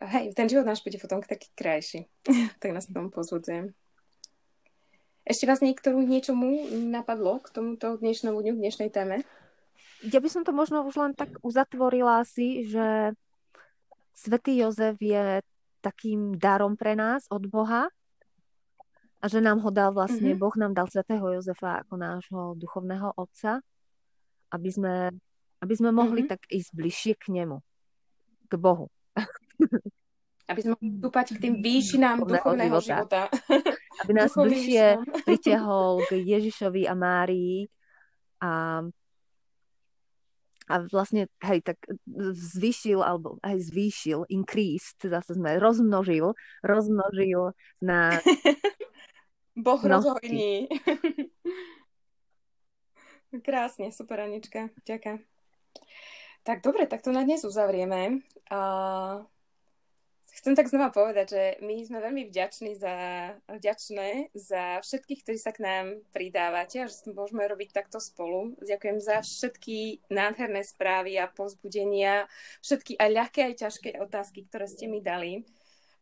hej, 0.00 0.24
ten 0.36 0.46
život 0.52 0.68
náš 0.68 0.84
bude 0.84 1.00
potom 1.00 1.24
taký 1.24 1.48
krajší. 1.56 2.06
tak 2.60 2.76
nás 2.76 2.86
tomu 2.86 3.08
pozvodzujem. 3.08 3.72
Ešte 5.24 5.46
vás 5.46 5.62
niektorú 5.62 6.02
niečomu 6.02 6.68
napadlo 6.90 7.38
k 7.38 7.54
tomuto 7.54 7.96
dnešnému 7.96 8.36
dňu, 8.36 8.54
dnešnej 8.56 8.90
téme? 8.90 9.22
Ja 10.08 10.18
by 10.22 10.28
som 10.32 10.42
to 10.48 10.56
možno 10.56 10.80
už 10.88 10.96
len 10.96 11.12
tak 11.12 11.36
uzatvorila 11.44 12.24
si, 12.24 12.64
že 12.64 13.12
Svetý 14.16 14.56
Jozef 14.56 14.96
je 15.00 15.44
takým 15.84 16.36
darom 16.36 16.76
pre 16.76 16.96
nás 16.96 17.28
od 17.28 17.44
Boha 17.48 17.88
a 19.20 19.24
že 19.28 19.44
nám 19.44 19.60
ho 19.60 19.68
dal 19.68 19.92
vlastne, 19.92 20.32
mm-hmm. 20.32 20.40
Boh 20.40 20.54
nám 20.56 20.72
dal 20.72 20.88
Svetého 20.88 21.24
Jozefa 21.28 21.84
ako 21.84 21.94
nášho 22.00 22.40
duchovného 22.56 23.12
otca, 23.16 23.60
aby 24.52 24.70
sme, 24.72 25.12
aby 25.60 25.74
sme 25.76 25.92
mohli 25.92 26.24
mm-hmm. 26.24 26.32
tak 26.32 26.48
ísť 26.48 26.70
bližšie 26.72 27.12
k 27.20 27.24
nemu, 27.36 27.60
k 28.48 28.52
Bohu. 28.56 28.88
Aby 30.50 30.60
sme 30.66 30.70
mohli 30.74 30.88
dúpať 30.98 31.26
k 31.36 31.38
tým 31.46 31.54
výšinám 31.60 32.24
duchovného 32.24 32.80
života. 32.80 33.28
života. 33.28 33.70
Aby 34.02 34.12
nás 34.16 34.32
bližšie 34.32 34.84
pritiahol 35.28 36.02
k 36.08 36.26
Ježišovi 36.26 36.88
a 36.88 36.94
Márii 36.96 37.68
a 38.40 38.82
a 40.70 40.86
vlastne, 40.86 41.26
hej, 41.42 41.66
tak 41.66 41.82
zvýšil, 42.54 43.02
alebo 43.02 43.42
aj 43.42 43.58
zvýšil, 43.58 44.30
increased, 44.30 45.02
zase 45.02 45.34
sme, 45.34 45.58
rozmnožil, 45.58 46.38
rozmnožil 46.62 47.58
na... 47.82 48.14
boh 49.66 49.82
rozhojný. 49.82 50.70
Krásne, 53.46 53.90
super, 53.90 54.22
Anička, 54.22 54.70
ďakujem. 54.86 55.26
Tak 56.46 56.62
dobre, 56.62 56.86
tak 56.86 57.02
to 57.02 57.10
na 57.10 57.26
dnes 57.26 57.42
uzavrieme. 57.42 58.22
Uh, 58.48 59.26
chcem 60.40 60.56
tak 60.56 60.72
znova 60.72 60.88
povedať, 60.88 61.26
že 61.36 61.44
my 61.60 61.84
sme 61.84 62.00
veľmi 62.00 62.32
vďační 62.32 62.72
za, 62.80 62.96
vďačné 63.44 64.32
za 64.32 64.80
všetkých, 64.80 65.20
ktorí 65.20 65.38
sa 65.38 65.52
k 65.52 65.60
nám 65.60 65.86
pridávate 66.16 66.80
a 66.80 66.88
že 66.88 67.12
môžeme 67.12 67.44
robiť 67.44 67.76
takto 67.76 68.00
spolu. 68.00 68.56
Ďakujem 68.64 68.98
za 69.04 69.20
všetky 69.20 70.08
nádherné 70.08 70.64
správy 70.64 71.20
a 71.20 71.28
povzbudenia, 71.28 72.24
všetky 72.64 72.96
aj 72.96 73.10
ľahké, 73.12 73.40
aj 73.52 73.54
ťažké 73.68 73.88
otázky, 74.00 74.48
ktoré 74.48 74.64
ste 74.64 74.88
mi 74.88 75.04
dali 75.04 75.44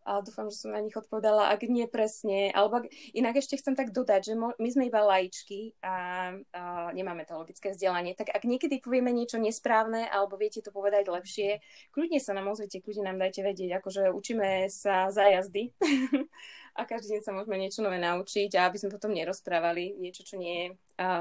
a 0.08 0.24
dúfam, 0.24 0.48
že 0.48 0.64
som 0.64 0.72
na 0.72 0.80
nich 0.80 0.96
odpovedala, 0.96 1.52
ak 1.52 1.68
nie 1.68 1.84
presne. 1.84 2.48
Alebo 2.56 2.80
ak, 2.80 2.88
inak 3.12 3.36
ešte 3.36 3.60
chcem 3.60 3.76
tak 3.76 3.92
dodať, 3.92 4.32
že 4.32 4.34
my 4.40 4.68
sme 4.72 4.88
iba 4.88 5.04
laičky 5.04 5.76
a, 5.84 6.32
a 6.56 6.88
nemáme 6.96 7.28
teologické 7.28 7.76
vzdelanie, 7.76 8.16
tak 8.16 8.32
ak 8.32 8.48
niekedy 8.48 8.80
povieme 8.80 9.12
niečo 9.12 9.36
nesprávne 9.36 10.08
alebo 10.08 10.40
viete 10.40 10.64
to 10.64 10.72
povedať 10.72 11.12
lepšie, 11.12 11.60
kľudne 11.92 12.16
sa 12.24 12.32
nám 12.32 12.48
ozvete, 12.48 12.80
kľudne 12.80 13.12
nám 13.12 13.20
dajte 13.20 13.44
vedieť, 13.44 13.84
akože 13.84 14.08
učíme 14.16 14.72
sa 14.72 15.12
za 15.12 15.28
jazdy 15.28 15.76
a 16.78 16.80
každý 16.88 17.20
deň 17.20 17.22
sa 17.22 17.36
môžeme 17.36 17.60
niečo 17.60 17.84
nové 17.84 18.00
naučiť 18.00 18.56
a 18.56 18.72
aby 18.72 18.80
sme 18.80 18.94
potom 18.96 19.12
nerozprávali 19.12 20.00
niečo, 20.00 20.24
čo 20.24 20.40
nie 20.40 20.56
je 20.56 20.66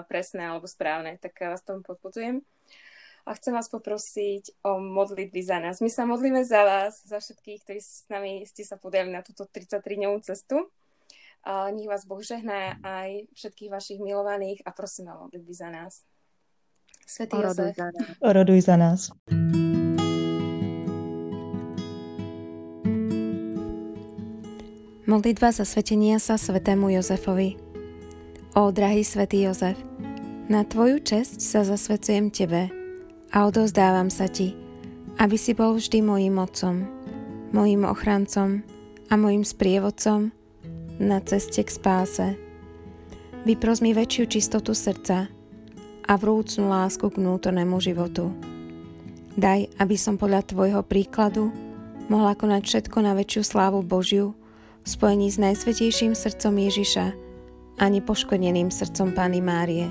presné 0.08 0.48
alebo 0.48 0.64
správne, 0.64 1.20
tak 1.20 1.36
vás 1.44 1.60
tomu 1.60 1.84
podporujem 1.84 2.40
a 3.28 3.36
chcem 3.36 3.52
vás 3.52 3.68
poprosiť 3.68 4.64
o 4.64 4.80
modlitby 4.80 5.42
za 5.44 5.60
nás. 5.60 5.84
My 5.84 5.92
sa 5.92 6.08
modlíme 6.08 6.48
za 6.48 6.64
vás, 6.64 7.04
za 7.04 7.20
všetkých, 7.20 7.60
ktorí 7.68 7.80
s 7.84 8.08
nami 8.08 8.48
ste 8.48 8.64
sa 8.64 8.80
podali 8.80 9.12
na 9.12 9.20
túto 9.20 9.44
33-dňovú 9.44 10.24
cestu. 10.24 10.72
A 11.44 11.68
nech 11.76 11.92
vás 11.92 12.08
Boh 12.08 12.24
žehná 12.24 12.80
aj 12.80 13.28
všetkých 13.36 13.68
vašich 13.68 14.00
milovaných 14.00 14.64
a 14.64 14.72
prosím 14.72 15.12
o 15.12 15.28
modlitby 15.28 15.54
za 15.54 15.68
nás. 15.68 16.08
Svetý 17.04 17.36
Oroduj 17.36 17.52
Jozef. 17.52 17.76
Za 17.76 17.88
nás. 17.92 18.08
Oroduj 18.24 18.60
za 18.64 18.76
nás. 18.80 19.00
Modlitba 25.08 25.56
za 25.56 25.64
svetenia 25.64 26.20
sa 26.20 26.36
svetému 26.36 26.92
Jozefovi. 26.96 27.60
Ó, 28.56 28.72
drahý 28.72 29.08
svätý 29.08 29.48
Jozef, 29.48 29.80
na 30.52 30.68
Tvoju 30.68 31.00
česť 31.00 31.40
sa 31.40 31.64
zasvecujem 31.64 32.28
Tebe, 32.28 32.87
a 33.32 33.48
odozdávam 33.48 34.08
sa 34.08 34.32
Ti, 34.32 34.56
aby 35.18 35.36
si 35.36 35.58
bol 35.58 35.76
vždy 35.76 36.04
mojim 36.04 36.36
otcom, 36.38 36.86
mojim 37.52 37.84
ochrancom 37.88 38.62
a 39.08 39.14
mojim 39.16 39.44
sprievodcom 39.44 40.32
na 41.00 41.18
ceste 41.24 41.64
k 41.64 41.70
spáse. 41.70 42.28
Vypros 43.48 43.80
mi 43.80 43.96
väčšiu 43.96 44.24
čistotu 44.28 44.76
srdca 44.76 45.32
a 46.08 46.14
vrúcnú 46.16 46.68
lásku 46.68 47.08
k 47.08 47.20
vnútornému 47.20 47.80
životu. 47.80 48.32
Daj, 49.38 49.70
aby 49.78 49.96
som 49.96 50.18
podľa 50.18 50.44
Tvojho 50.50 50.82
príkladu 50.82 51.54
mohla 52.10 52.34
konať 52.34 52.64
všetko 52.66 52.98
na 53.06 53.14
väčšiu 53.14 53.44
slávu 53.46 53.86
Božiu 53.86 54.34
v 54.82 54.88
spojení 54.88 55.30
s 55.30 55.38
najsvetejším 55.38 56.16
srdcom 56.16 56.56
Ježiša 56.58 57.06
a 57.78 57.84
nepoškodeným 57.86 58.74
srdcom 58.74 59.14
Pány 59.14 59.40
Márie. 59.44 59.88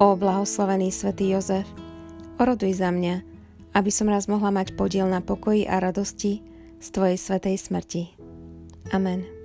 O 0.00 0.16
blahoslavený 0.16 0.90
svätý 0.90 1.36
Jozef, 1.36 1.68
Oroduj 2.40 2.80
za 2.80 2.88
mňa, 2.88 3.20
aby 3.76 3.92
som 3.92 4.08
raz 4.08 4.24
mohla 4.24 4.48
mať 4.48 4.72
podiel 4.72 5.04
na 5.04 5.20
pokoji 5.20 5.68
a 5.68 5.76
radosti 5.76 6.40
z 6.80 6.86
Tvojej 6.88 7.20
svetej 7.20 7.60
smrti. 7.60 8.02
Amen. 8.96 9.39